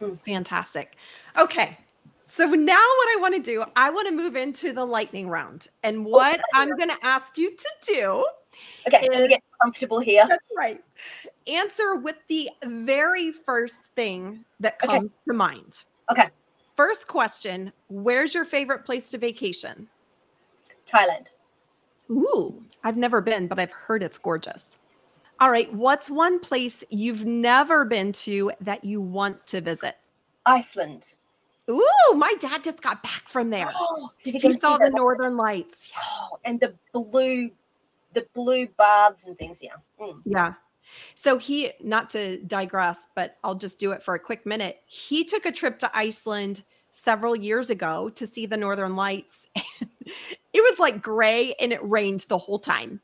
Mm. 0.00 0.18
Fantastic. 0.24 0.96
Okay. 1.38 1.78
So 2.26 2.44
now 2.46 2.74
what 2.74 3.08
I 3.16 3.18
want 3.20 3.34
to 3.36 3.40
do, 3.40 3.64
I 3.76 3.88
want 3.90 4.08
to 4.08 4.14
move 4.14 4.34
into 4.34 4.72
the 4.72 4.84
lightning 4.84 5.28
round. 5.28 5.68
And 5.84 6.04
what 6.04 6.34
okay. 6.34 6.42
I'm 6.54 6.76
going 6.76 6.88
to 6.88 6.98
ask 7.02 7.38
you 7.38 7.52
to 7.56 7.68
do 7.82 8.26
Okay, 8.86 9.06
is, 9.12 9.28
get 9.28 9.42
comfortable 9.62 10.00
here. 10.00 10.24
That's 10.28 10.44
right. 10.56 10.82
Answer 11.46 11.96
with 11.96 12.16
the 12.28 12.50
very 12.64 13.30
first 13.30 13.92
thing 13.94 14.44
that 14.60 14.78
comes 14.78 15.04
okay. 15.04 15.14
to 15.28 15.34
mind. 15.34 15.84
Okay. 16.10 16.28
First 16.76 17.08
question 17.08 17.72
Where's 17.88 18.34
your 18.34 18.44
favorite 18.44 18.84
place 18.84 19.10
to 19.10 19.18
vacation? 19.18 19.88
Thailand. 20.84 21.30
Ooh, 22.10 22.62
I've 22.84 22.96
never 22.96 23.20
been, 23.20 23.48
but 23.48 23.58
I've 23.58 23.72
heard 23.72 24.02
it's 24.02 24.18
gorgeous. 24.18 24.78
All 25.40 25.50
right. 25.50 25.72
What's 25.72 26.08
one 26.10 26.40
place 26.40 26.82
you've 26.88 27.24
never 27.24 27.84
been 27.84 28.12
to 28.12 28.52
that 28.60 28.84
you 28.84 29.00
want 29.00 29.46
to 29.48 29.60
visit? 29.60 29.96
Iceland. 30.46 31.14
Ooh, 31.68 32.14
my 32.14 32.32
dad 32.38 32.62
just 32.62 32.80
got 32.80 33.02
back 33.02 33.28
from 33.28 33.50
there. 33.50 33.70
Oh, 33.74 34.10
did 34.22 34.34
he, 34.34 34.40
he 34.40 34.52
saw 34.52 34.78
the 34.78 34.90
Northern 34.90 35.36
Lights? 35.36 35.92
Yes. 35.94 36.04
Oh, 36.10 36.38
and 36.44 36.60
the 36.60 36.74
blue 36.92 37.50
the 38.12 38.26
blue 38.34 38.66
baths 38.78 39.26
and 39.26 39.38
things. 39.38 39.60
Yeah. 39.62 39.74
Mm. 40.00 40.22
Yeah. 40.24 40.54
So 41.14 41.36
he, 41.36 41.72
not 41.82 42.08
to 42.10 42.38
digress, 42.38 43.06
but 43.14 43.36
I'll 43.44 43.54
just 43.54 43.78
do 43.78 43.92
it 43.92 44.02
for 44.02 44.14
a 44.14 44.18
quick 44.18 44.46
minute. 44.46 44.80
He 44.86 45.24
took 45.24 45.44
a 45.44 45.52
trip 45.52 45.78
to 45.80 45.96
Iceland 45.96 46.64
several 46.90 47.36
years 47.36 47.68
ago 47.68 48.08
to 48.10 48.26
see 48.26 48.46
the 48.46 48.56
Northern 48.56 48.96
Lights. 48.96 49.48
it 49.54 50.10
was 50.54 50.78
like 50.78 51.02
gray 51.02 51.54
and 51.60 51.72
it 51.72 51.80
rained 51.82 52.24
the 52.28 52.38
whole 52.38 52.58
time. 52.58 53.00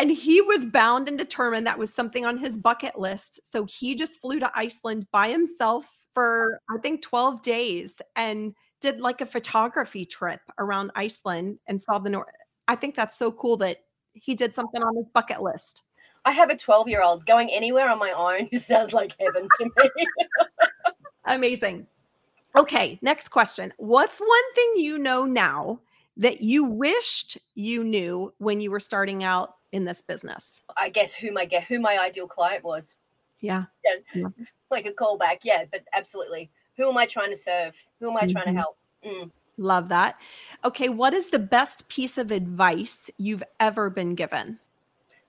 And 0.00 0.10
he 0.10 0.40
was 0.40 0.64
bound 0.64 1.08
and 1.08 1.18
determined 1.18 1.66
that 1.66 1.78
was 1.78 1.92
something 1.92 2.24
on 2.24 2.38
his 2.38 2.56
bucket 2.56 2.98
list. 2.98 3.38
So 3.44 3.66
he 3.66 3.94
just 3.94 4.18
flew 4.18 4.40
to 4.40 4.50
Iceland 4.54 5.06
by 5.12 5.28
himself 5.28 5.86
for, 6.14 6.58
I 6.70 6.78
think, 6.78 7.02
12 7.02 7.42
days 7.42 8.00
and 8.16 8.54
did 8.80 8.98
like 9.02 9.20
a 9.20 9.26
photography 9.26 10.06
trip 10.06 10.40
around 10.58 10.90
Iceland 10.94 11.58
and 11.66 11.82
saw 11.82 11.98
the 11.98 12.08
North. 12.08 12.28
I 12.66 12.76
think 12.76 12.96
that's 12.96 13.18
so 13.18 13.30
cool 13.30 13.58
that 13.58 13.76
he 14.14 14.34
did 14.34 14.54
something 14.54 14.82
on 14.82 14.96
his 14.96 15.04
bucket 15.12 15.42
list. 15.42 15.82
I 16.24 16.32
have 16.32 16.48
a 16.48 16.56
12 16.56 16.88
year 16.88 17.02
old 17.02 17.26
going 17.26 17.50
anywhere 17.50 17.90
on 17.90 17.98
my 17.98 18.12
own 18.12 18.48
just 18.50 18.68
sounds 18.68 18.94
like 18.94 19.14
heaven 19.20 19.46
to 19.58 19.64
me. 19.76 20.06
Amazing. 21.26 21.86
Okay, 22.56 22.98
next 23.02 23.28
question. 23.28 23.70
What's 23.76 24.18
one 24.18 24.54
thing 24.54 24.72
you 24.76 24.96
know 24.96 25.26
now 25.26 25.80
that 26.20 26.42
you 26.42 26.64
wished 26.64 27.38
you 27.54 27.82
knew 27.82 28.32
when 28.38 28.60
you 28.60 28.70
were 28.70 28.78
starting 28.78 29.24
out 29.24 29.56
in 29.72 29.86
this 29.86 30.02
business? 30.02 30.62
I 30.76 30.90
guess 30.90 31.14
who 31.14 31.32
my 31.32 31.46
who 31.66 31.80
my 31.80 31.98
ideal 31.98 32.28
client 32.28 32.62
was. 32.62 32.96
Yeah. 33.40 33.64
yeah. 33.84 33.96
yeah. 34.14 34.28
Like 34.70 34.86
a 34.86 34.92
callback. 34.92 35.38
Yeah, 35.42 35.64
but 35.72 35.80
absolutely. 35.94 36.48
Who 36.76 36.88
am 36.88 36.96
I 36.96 37.04
trying 37.04 37.30
to 37.30 37.36
serve? 37.36 37.74
Who 37.98 38.08
am 38.08 38.16
I 38.16 38.20
mm-hmm. 38.20 38.30
trying 38.30 38.44
to 38.44 38.50
mm-hmm. 38.50 38.58
help? 38.58 38.76
Mm. 39.04 39.30
Love 39.56 39.88
that. 39.88 40.16
Okay, 40.64 40.88
what 40.88 41.12
is 41.12 41.30
the 41.30 41.40
best 41.40 41.88
piece 41.88 42.18
of 42.18 42.30
advice 42.30 43.10
you've 43.18 43.42
ever 43.58 43.90
been 43.90 44.14
given? 44.14 44.60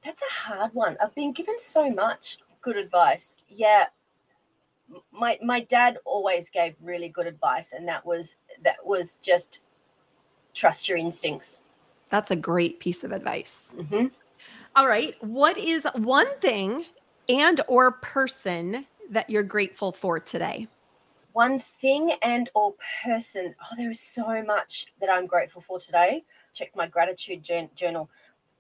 That's 0.04 0.22
a 0.22 0.32
hard 0.32 0.76
one. 0.76 0.96
I've 1.02 1.16
been 1.16 1.32
given 1.32 1.58
so 1.58 1.90
much 1.90 2.38
good 2.62 2.78
advice. 2.78 3.38
Yeah. 3.48 3.88
My 5.12 5.40
my 5.44 5.62
dad 5.62 5.98
always 6.06 6.50
gave 6.50 6.76
really 6.84 7.10
good 7.10 7.26
advice 7.26 7.72
and 7.72 7.88
that 7.88 8.06
was 8.06 8.36
that 8.62 8.86
was 8.86 9.16
just 9.16 9.62
trust 10.54 10.90
your 10.90 10.98
instincts. 10.98 11.60
That's 12.10 12.32
a 12.32 12.36
great 12.36 12.80
piece 12.80 13.04
of 13.04 13.12
advice. 13.12 13.70
Mm-hmm. 13.78 14.08
All 14.76 14.88
right, 14.88 15.16
what 15.22 15.58
is 15.58 15.86
one 15.96 16.28
thing 16.40 16.86
and 17.30 17.62
or 17.68 17.92
person 17.92 18.86
that 19.10 19.30
you're 19.30 19.44
grateful 19.44 19.92
for 19.92 20.20
today? 20.20 20.68
one 21.34 21.60
thing 21.60 22.12
and 22.22 22.50
or 22.56 22.74
person 23.04 23.56
oh 23.62 23.76
there 23.78 23.90
is 23.90 24.00
so 24.00 24.44
much 24.44 24.88
that 25.00 25.10
i'm 25.10 25.26
grateful 25.26 25.62
for 25.62 25.80
today 25.80 26.24
check 26.54 26.70
my 26.76 26.88
gratitude 26.88 27.48
journal 27.76 28.10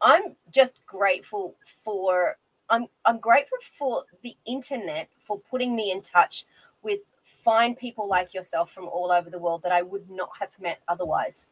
i'm 0.02 0.36
just 0.52 0.80
grateful 0.86 1.56
for 1.84 2.38
i'm 2.70 2.88
i'm 3.06 3.20
grateful 3.20 3.58
for 3.78 4.04
the 4.24 4.36
internet 4.46 5.10
for 5.26 5.40
putting 5.40 5.76
me 5.76 5.92
in 5.92 6.02
touch 6.02 6.46
with 6.82 7.00
fine 7.24 7.76
people 7.76 8.08
like 8.08 8.34
yourself 8.34 8.72
from 8.72 8.88
all 8.88 9.12
over 9.12 9.30
the 9.30 9.40
world 9.40 9.62
that 9.64 9.72
i 9.72 9.82
would 9.82 10.10
not 10.10 10.30
have 10.40 10.52
met 10.60 10.80
otherwise 10.88 11.48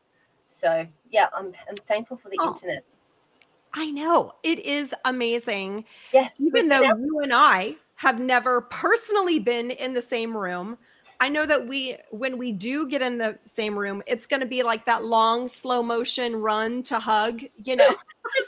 so 0.50 0.86
yeah 1.10 1.28
i'm, 1.34 1.54
I'm 1.70 1.76
thankful 1.76 2.18
for 2.18 2.30
the 2.30 2.38
oh. 2.42 2.50
internet 2.50 2.84
I 3.74 3.92
know 3.92 4.34
it 4.44 4.60
is 4.60 4.94
amazing. 5.06 5.86
Yes. 6.12 6.42
Even 6.42 6.70
though 6.70 6.82
you 6.82 7.20
and 7.22 7.32
I 7.34 7.76
have 7.96 8.20
never 8.20 8.62
personally 8.62 9.40
been 9.40 9.72
in 9.72 9.94
the 9.94 10.02
same 10.02 10.36
room, 10.36 10.78
I 11.20 11.30
know 11.30 11.46
that 11.46 11.68
we, 11.68 11.98
when 12.12 12.38
we 12.38 12.54
do 12.54 12.88
get 12.88 13.02
in 13.02 13.18
the 13.18 13.38
same 13.44 13.78
room, 13.78 14.02
it's 14.08 14.26
going 14.26 14.40
to 14.40 14.48
be 14.48 14.64
like 14.64 14.86
that 14.86 15.04
long 15.04 15.48
slow 15.48 15.84
motion 15.84 16.36
run 16.38 16.82
to 16.84 16.98
hug, 16.98 17.42
you 17.58 17.76
know? 17.76 17.96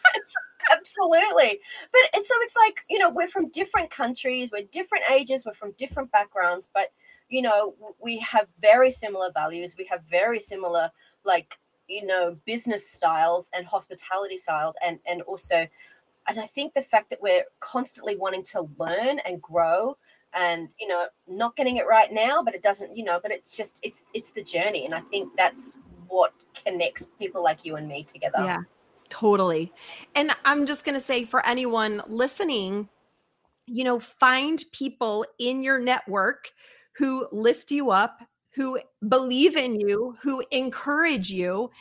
absolutely. 0.72 1.60
But 1.92 2.02
it's, 2.14 2.30
so 2.30 2.36
it's 2.40 2.56
like, 2.56 2.86
you 2.90 2.98
know, 2.98 3.10
we're 3.10 3.28
from 3.28 3.50
different 3.50 3.92
countries, 3.92 4.50
we're 4.52 4.68
different 4.72 5.04
ages, 5.12 5.46
we're 5.46 5.54
from 5.54 5.74
different 5.78 6.12
backgrounds, 6.12 6.70
but, 6.74 6.94
you 7.28 7.42
know, 7.42 7.76
we 8.02 8.18
have 8.20 8.48
very 8.62 8.90
similar 8.90 9.32
values. 9.34 9.76
We 9.78 9.86
have 9.86 10.04
very 10.10 10.40
similar, 10.40 10.90
like, 11.26 11.58
you 11.92 12.06
know, 12.06 12.38
business 12.46 12.90
styles 12.90 13.50
and 13.54 13.66
hospitality 13.66 14.38
styles, 14.38 14.76
and, 14.86 15.00
and 15.06 15.22
also, 15.24 15.68
and 16.28 16.40
I 16.40 16.46
think 16.48 16.74
the 16.74 16.82
fact 16.82 17.10
that 17.10 17.22
we're 17.22 17.44
constantly 17.60 18.16
wanting 18.16 18.44
to 18.44 18.70
learn 18.78 19.20
and 19.20 19.42
grow 19.42 19.98
and 20.34 20.70
you 20.80 20.88
know 20.88 21.08
not 21.28 21.56
getting 21.56 21.78
it 21.78 21.86
right 21.88 22.14
now 22.14 22.42
but 22.42 22.56
it 22.56 22.64
doesn't 22.64 22.96
you 22.96 23.04
know 23.04 23.20
but 23.22 23.32
it's 23.32 23.58
just 23.58 23.80
it's 23.84 24.04
it's 24.14 24.32
the 24.32 24.44
journey. 24.44 24.86
And 24.86 24.96
i 24.96 25.02
think 25.02 25.30
that's 25.36 25.76
what 26.08 26.34
connects 26.64 27.08
people 27.20 27.44
like 27.44 27.66
you 27.66 27.76
and 27.76 27.88
me 27.88 28.04
together. 28.04 28.40
Yeah 28.40 28.60
totally. 29.10 29.74
And 30.16 30.32
i'm 30.46 30.66
just 30.66 30.86
going 30.86 30.96
to 30.96 31.06
say 31.06 31.26
for 31.26 31.46
anyone 31.46 32.02
listening 32.08 32.88
you 33.68 33.84
know 33.84 34.00
find 34.00 34.64
people 34.72 35.26
in 35.38 35.64
your 35.64 35.80
network 35.80 36.52
who 36.94 37.28
lift 37.32 37.72
you 37.72 37.92
up 37.92 38.24
who 38.54 38.80
believe 39.08 39.56
in 39.56 39.80
you 39.80 40.16
who 40.22 40.44
encourage 40.52 41.30
you 41.30 41.72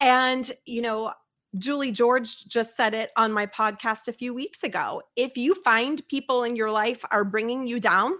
and 0.00 0.52
you 0.64 0.80
know 0.82 1.12
Julie 1.58 1.92
George 1.92 2.46
just 2.46 2.76
said 2.76 2.94
it 2.94 3.10
on 3.16 3.30
my 3.30 3.46
podcast 3.46 4.08
a 4.08 4.12
few 4.12 4.32
weeks 4.32 4.62
ago. 4.62 5.02
If 5.16 5.36
you 5.36 5.54
find 5.54 6.06
people 6.08 6.44
in 6.44 6.56
your 6.56 6.70
life 6.70 7.04
are 7.10 7.24
bringing 7.24 7.66
you 7.66 7.78
down, 7.78 8.14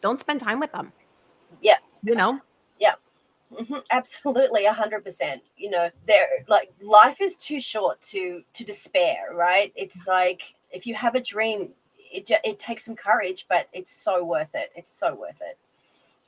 don't 0.00 0.18
spend 0.18 0.40
time 0.40 0.58
with 0.58 0.72
them. 0.72 0.92
Yeah. 1.60 1.76
You 2.02 2.14
know? 2.14 2.40
Yeah. 2.80 2.94
Mm-hmm. 3.52 3.80
Absolutely. 3.90 4.64
A 4.64 4.72
hundred 4.72 5.04
percent. 5.04 5.42
You 5.56 5.70
know, 5.70 5.90
there 6.06 6.28
like 6.48 6.72
life 6.80 7.20
is 7.20 7.36
too 7.36 7.60
short 7.60 8.00
to, 8.02 8.42
to 8.54 8.64
despair, 8.64 9.34
right? 9.34 9.70
It's 9.76 10.06
like, 10.06 10.54
if 10.70 10.86
you 10.86 10.94
have 10.94 11.14
a 11.14 11.20
dream, 11.20 11.70
it, 11.98 12.30
it 12.42 12.58
takes 12.58 12.86
some 12.86 12.96
courage, 12.96 13.44
but 13.50 13.68
it's 13.74 13.90
so 13.90 14.24
worth 14.24 14.54
it. 14.54 14.70
It's 14.76 14.90
so 14.90 15.14
worth 15.14 15.42
it. 15.42 15.58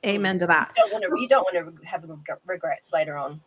Amen 0.05 0.39
to 0.39 0.47
that. 0.47 0.73
You 0.75 0.83
don't 0.83 0.93
want 0.93 1.03
to, 1.03 1.27
don't 1.27 1.43
want 1.43 1.81
to 1.81 1.87
have 1.87 2.05
regrets 2.45 2.91
later 2.91 3.17
on. 3.17 3.41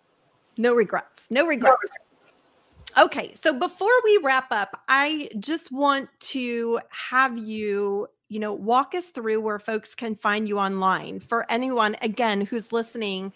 No 0.57 0.75
regrets. 0.75 1.27
No 1.31 1.47
regrets. 1.47 1.73
No 1.73 1.77
regrets. 1.83 2.35
Okay, 2.97 3.35
so 3.35 3.53
before 3.53 3.91
we 4.05 4.21
wrap 4.23 4.53
up, 4.53 4.81
I 4.87 5.29
just 5.41 5.73
want 5.73 6.09
to 6.21 6.79
have 6.91 7.37
you, 7.37 8.07
you 8.29 8.39
know, 8.39 8.53
walk 8.53 8.95
us 8.95 9.09
through 9.09 9.41
where 9.41 9.59
folks 9.59 9.97
can 9.97 10.15
find 10.15 10.47
you 10.49 10.61
online. 10.61 11.19
For 11.19 11.45
anyone 11.51 11.97
again 12.03 12.43
who's 12.43 12.73
listening 12.73 13.33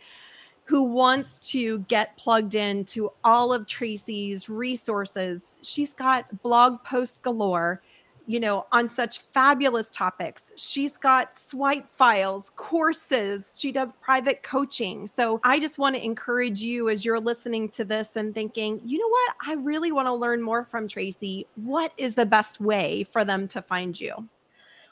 who 0.62 0.84
wants 0.84 1.38
to 1.50 1.78
get 1.88 2.14
plugged 2.18 2.54
into 2.54 3.10
all 3.24 3.54
of 3.54 3.66
Tracey's 3.66 4.50
resources, 4.50 5.56
she's 5.62 5.94
got 5.94 6.42
blog 6.42 6.84
posts 6.84 7.18
galore. 7.18 7.82
You 8.28 8.40
know, 8.40 8.66
on 8.72 8.90
such 8.90 9.20
fabulous 9.20 9.90
topics. 9.90 10.52
She's 10.54 10.98
got 10.98 11.36
swipe 11.38 11.90
files, 11.90 12.52
courses, 12.56 13.56
she 13.58 13.72
does 13.72 13.92
private 14.02 14.42
coaching. 14.42 15.06
So 15.06 15.40
I 15.44 15.58
just 15.58 15.78
want 15.78 15.96
to 15.96 16.04
encourage 16.04 16.60
you 16.60 16.90
as 16.90 17.06
you're 17.06 17.18
listening 17.18 17.70
to 17.70 17.86
this 17.86 18.16
and 18.16 18.34
thinking, 18.34 18.82
you 18.84 18.98
know 18.98 19.08
what? 19.08 19.34
I 19.46 19.54
really 19.54 19.92
want 19.92 20.08
to 20.08 20.12
learn 20.12 20.42
more 20.42 20.64
from 20.64 20.88
Tracey. 20.88 21.46
What 21.54 21.92
is 21.96 22.14
the 22.14 22.26
best 22.26 22.60
way 22.60 23.04
for 23.10 23.24
them 23.24 23.48
to 23.48 23.62
find 23.62 23.98
you? 23.98 24.28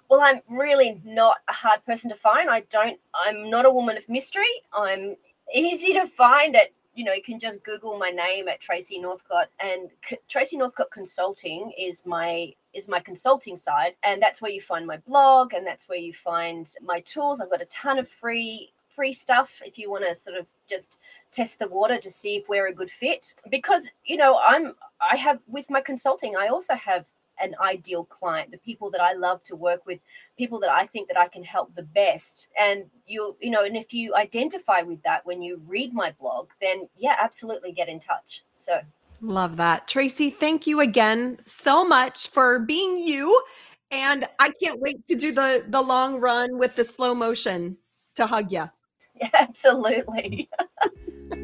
Well, 0.09 0.21
I'm 0.23 0.41
really 0.49 0.99
not 1.05 1.39
a 1.49 1.53
hard 1.53 1.85
person 1.85 2.09
to 2.11 2.17
find. 2.17 2.49
I 2.49 2.61
don't, 2.71 2.99
I'm 3.15 3.51
not 3.51 3.67
a 3.67 3.71
woman 3.71 3.99
of 3.99 4.09
mystery. 4.09 4.63
I'm 4.73 5.15
easy 5.53 5.93
to 5.93 6.07
find 6.07 6.57
at 6.57 6.71
you 6.97 7.05
know, 7.05 7.13
you 7.13 7.23
can 7.23 7.39
just 7.39 7.63
Google 7.63 7.99
my 7.99 8.09
name 8.09 8.49
at 8.49 8.59
Tracey 8.59 8.99
Northcott, 8.99 9.51
and 9.61 9.91
C- 10.09 10.17
Tracey 10.29 10.57
Northcott 10.57 10.91
Consulting 10.91 11.71
is 11.79 12.05
my 12.07 12.53
is 12.77 12.89
my 12.89 13.01
consulting 13.01 13.57
side, 13.57 13.95
and 14.05 14.21
that's 14.23 14.43
where 14.43 14.51
you 14.51 14.61
find 14.61 14.87
my 14.87 14.99
blog, 14.99 15.55
and 15.55 15.67
that's 15.67 15.89
where 15.89 15.99
you 15.99 16.13
find 16.13 16.73
my 16.83 17.01
tools. 17.01 17.41
I've 17.41 17.51
got 17.51 17.63
a 17.63 17.67
ton 17.67 17.99
of 17.99 18.09
free 18.09 18.73
free 18.97 19.13
stuff 19.13 19.61
if 19.65 19.79
you 19.79 19.91
want 19.91 20.05
to 20.05 20.15
sort 20.15 20.37
of 20.37 20.47
just 20.67 20.99
test 21.31 21.59
the 21.59 21.69
water 21.69 21.99
to 21.99 22.11
see 22.11 22.37
if 22.37 22.49
we're 22.49 22.69
a 22.69 22.73
good 22.73 22.91
fit. 22.91 23.35
Because 23.51 23.91
you 24.05 24.17
know 24.17 24.41
i'm 24.49 24.75
i 25.13 25.17
have 25.17 25.39
with 25.47 25.69
my 25.69 25.81
consulting 25.81 26.35
i 26.37 26.49
also 26.49 26.75
have 26.75 27.07
an 27.39 27.55
ideal 27.61 28.05
client 28.05 28.51
the 28.51 28.57
people 28.59 28.91
that 28.91 29.03
i 29.03 29.13
love 29.13 29.43
to 29.43 29.55
work 29.55 29.85
with 29.85 30.01
people 30.39 30.59
that 30.59 30.71
i 30.71 30.87
think 30.87 31.07
that 31.07 31.19
i 31.19 31.29
can 31.29 31.45
help 31.45 31.75
the 31.75 31.83
best. 31.83 32.49
And 32.59 32.87
you 33.07 33.37
you 33.41 33.51
know 33.51 33.65
and 33.65 33.77
if 33.77 33.93
you 33.93 34.15
identify 34.15 34.81
with 34.81 35.03
that 35.03 35.27
when 35.27 35.43
you 35.43 35.61
read 35.67 35.93
my 35.93 36.15
blog 36.19 36.49
then 36.61 36.89
yeah 36.97 37.17
absolutely 37.21 37.73
get 37.73 37.89
in 37.89 38.01
touch. 38.01 38.43
So 38.53 38.81
love 39.21 39.57
that. 39.57 39.89
Tracey 39.89 40.31
thank 40.31 40.67
you 40.67 40.81
again 40.81 41.39
so 41.47 41.85
much 41.87 42.29
for 42.29 42.59
being 42.59 42.97
you 42.97 43.43
and 43.91 44.27
i 44.39 44.51
can't 44.63 44.81
wait 44.81 45.07
to 45.07 45.15
do 45.15 45.33
the 45.33 45.65
the 45.69 45.81
long 45.81 46.19
run 46.19 46.59
with 46.59 46.75
the 46.77 46.85
slow 46.85 47.15
motion 47.15 47.77
to 48.15 48.27
hug 48.27 48.51
you 48.51 48.69
yeah, 49.21 49.31
absolutely. 49.35 50.49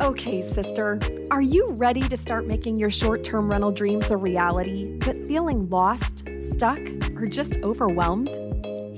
Okay, 0.01 0.41
sister, 0.43 1.01
are 1.33 1.43
you 1.43 1.71
ready 1.73 2.03
to 2.03 2.17
start 2.17 2.47
making 2.47 2.77
your 2.77 2.91
short 2.91 3.25
term 3.25 3.51
rental 3.51 3.73
dreams 3.73 4.13
a 4.13 4.17
reality, 4.17 4.97
but 5.01 5.27
feeling 5.27 5.69
lost, 5.71 6.29
stuck, 6.53 6.79
or 7.17 7.27
just 7.27 7.57
overwhelmed? 7.65 8.29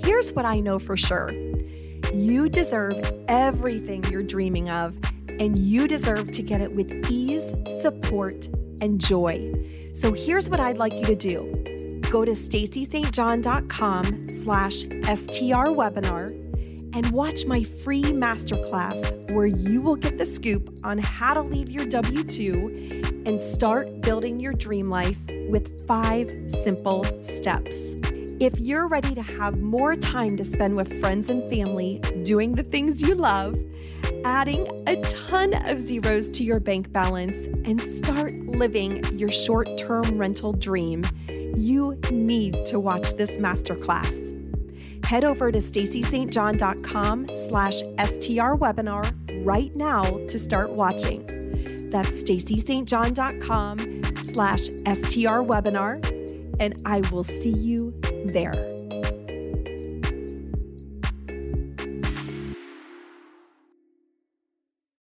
Here's 0.05 0.35
what 0.35 0.45
I 0.45 0.61
know 0.61 0.79
for 0.79 0.95
sure. 0.95 1.31
You 2.13 2.51
deserve 2.51 3.01
everything 3.29 4.05
you're 4.11 4.23
dreaming 4.23 4.69
of, 4.69 4.95
and 5.41 5.59
you 5.59 5.89
deserve 5.89 6.33
to 6.33 6.43
get 6.43 6.61
it 6.61 6.75
with 6.75 7.11
ease, 7.11 7.55
support, 7.81 8.47
and 8.81 9.01
joy. 9.01 9.53
So 9.93 10.13
here's 10.13 10.49
what 10.51 10.61
I'd 10.61 10.79
like 10.79 10.95
you 10.95 11.05
to 11.05 11.15
do 11.15 11.51
go 12.11 12.25
to 12.25 12.33
staceystjohn.com 12.33 14.29
slash 14.29 14.83
STR 14.83 15.71
webinar 15.75 16.31
and 16.95 17.11
watch 17.11 17.45
my 17.45 17.65
free 17.65 18.05
masterclass 18.05 19.33
where 19.33 19.47
you 19.47 19.83
will 19.83 19.97
get 19.97 20.17
the 20.17 20.25
scoop 20.25 20.79
on 20.85 20.99
how 20.99 21.35
to 21.35 21.43
leave 21.43 21.69
your 21.69 21.85
W 21.87 22.23
2 22.23 23.23
and 23.27 23.43
start 23.43 24.01
building 24.03 24.39
your 24.39 24.53
dream 24.53 24.89
life 24.89 25.19
with 25.49 25.85
five 25.89 26.31
simple 26.63 27.05
steps. 27.23 27.97
If 28.39 28.59
you're 28.61 28.87
ready 28.87 29.15
to 29.15 29.23
have 29.23 29.61
more 29.61 29.97
time 29.97 30.37
to 30.37 30.45
spend 30.45 30.77
with 30.77 31.01
friends 31.01 31.31
and 31.31 31.49
family 31.51 32.01
doing 32.23 32.55
the 32.55 32.63
things 32.63 33.03
you 33.03 33.15
love, 33.15 33.59
adding 34.25 34.67
a 34.87 34.97
ton 35.03 35.55
of 35.69 35.79
zeros 35.79 36.31
to 36.33 36.45
your 36.45 36.61
bank 36.61 36.91
balance, 36.93 37.47
and 37.65 37.81
start 37.81 38.35
living 38.35 39.05
your 39.17 39.31
short 39.31 39.77
term 39.77 40.19
rental 40.19 40.53
dream, 40.53 41.05
you 41.57 41.99
need 42.11 42.67
to 42.67 42.79
watch 42.79 43.13
this 43.17 43.39
masterclass 43.39 44.35
head 45.05 45.25
over 45.25 45.53
to 45.53 45.59
staceystjohn.com 45.59 47.29
slash 47.29 47.79
STR 47.79 48.55
webinar 48.57 49.45
right 49.45 49.75
now 49.77 50.03
to 50.03 50.39
start 50.39 50.71
watching. 50.71 51.25
That's 51.91 52.23
staceystjohn.com 52.23 54.03
slash 54.25 54.63
STR 54.63 55.43
webinar, 55.45 56.57
and 56.59 56.83
I 56.85 57.03
will 57.13 57.25
see 57.25 57.51
you 57.51 57.95
there. 58.25 58.74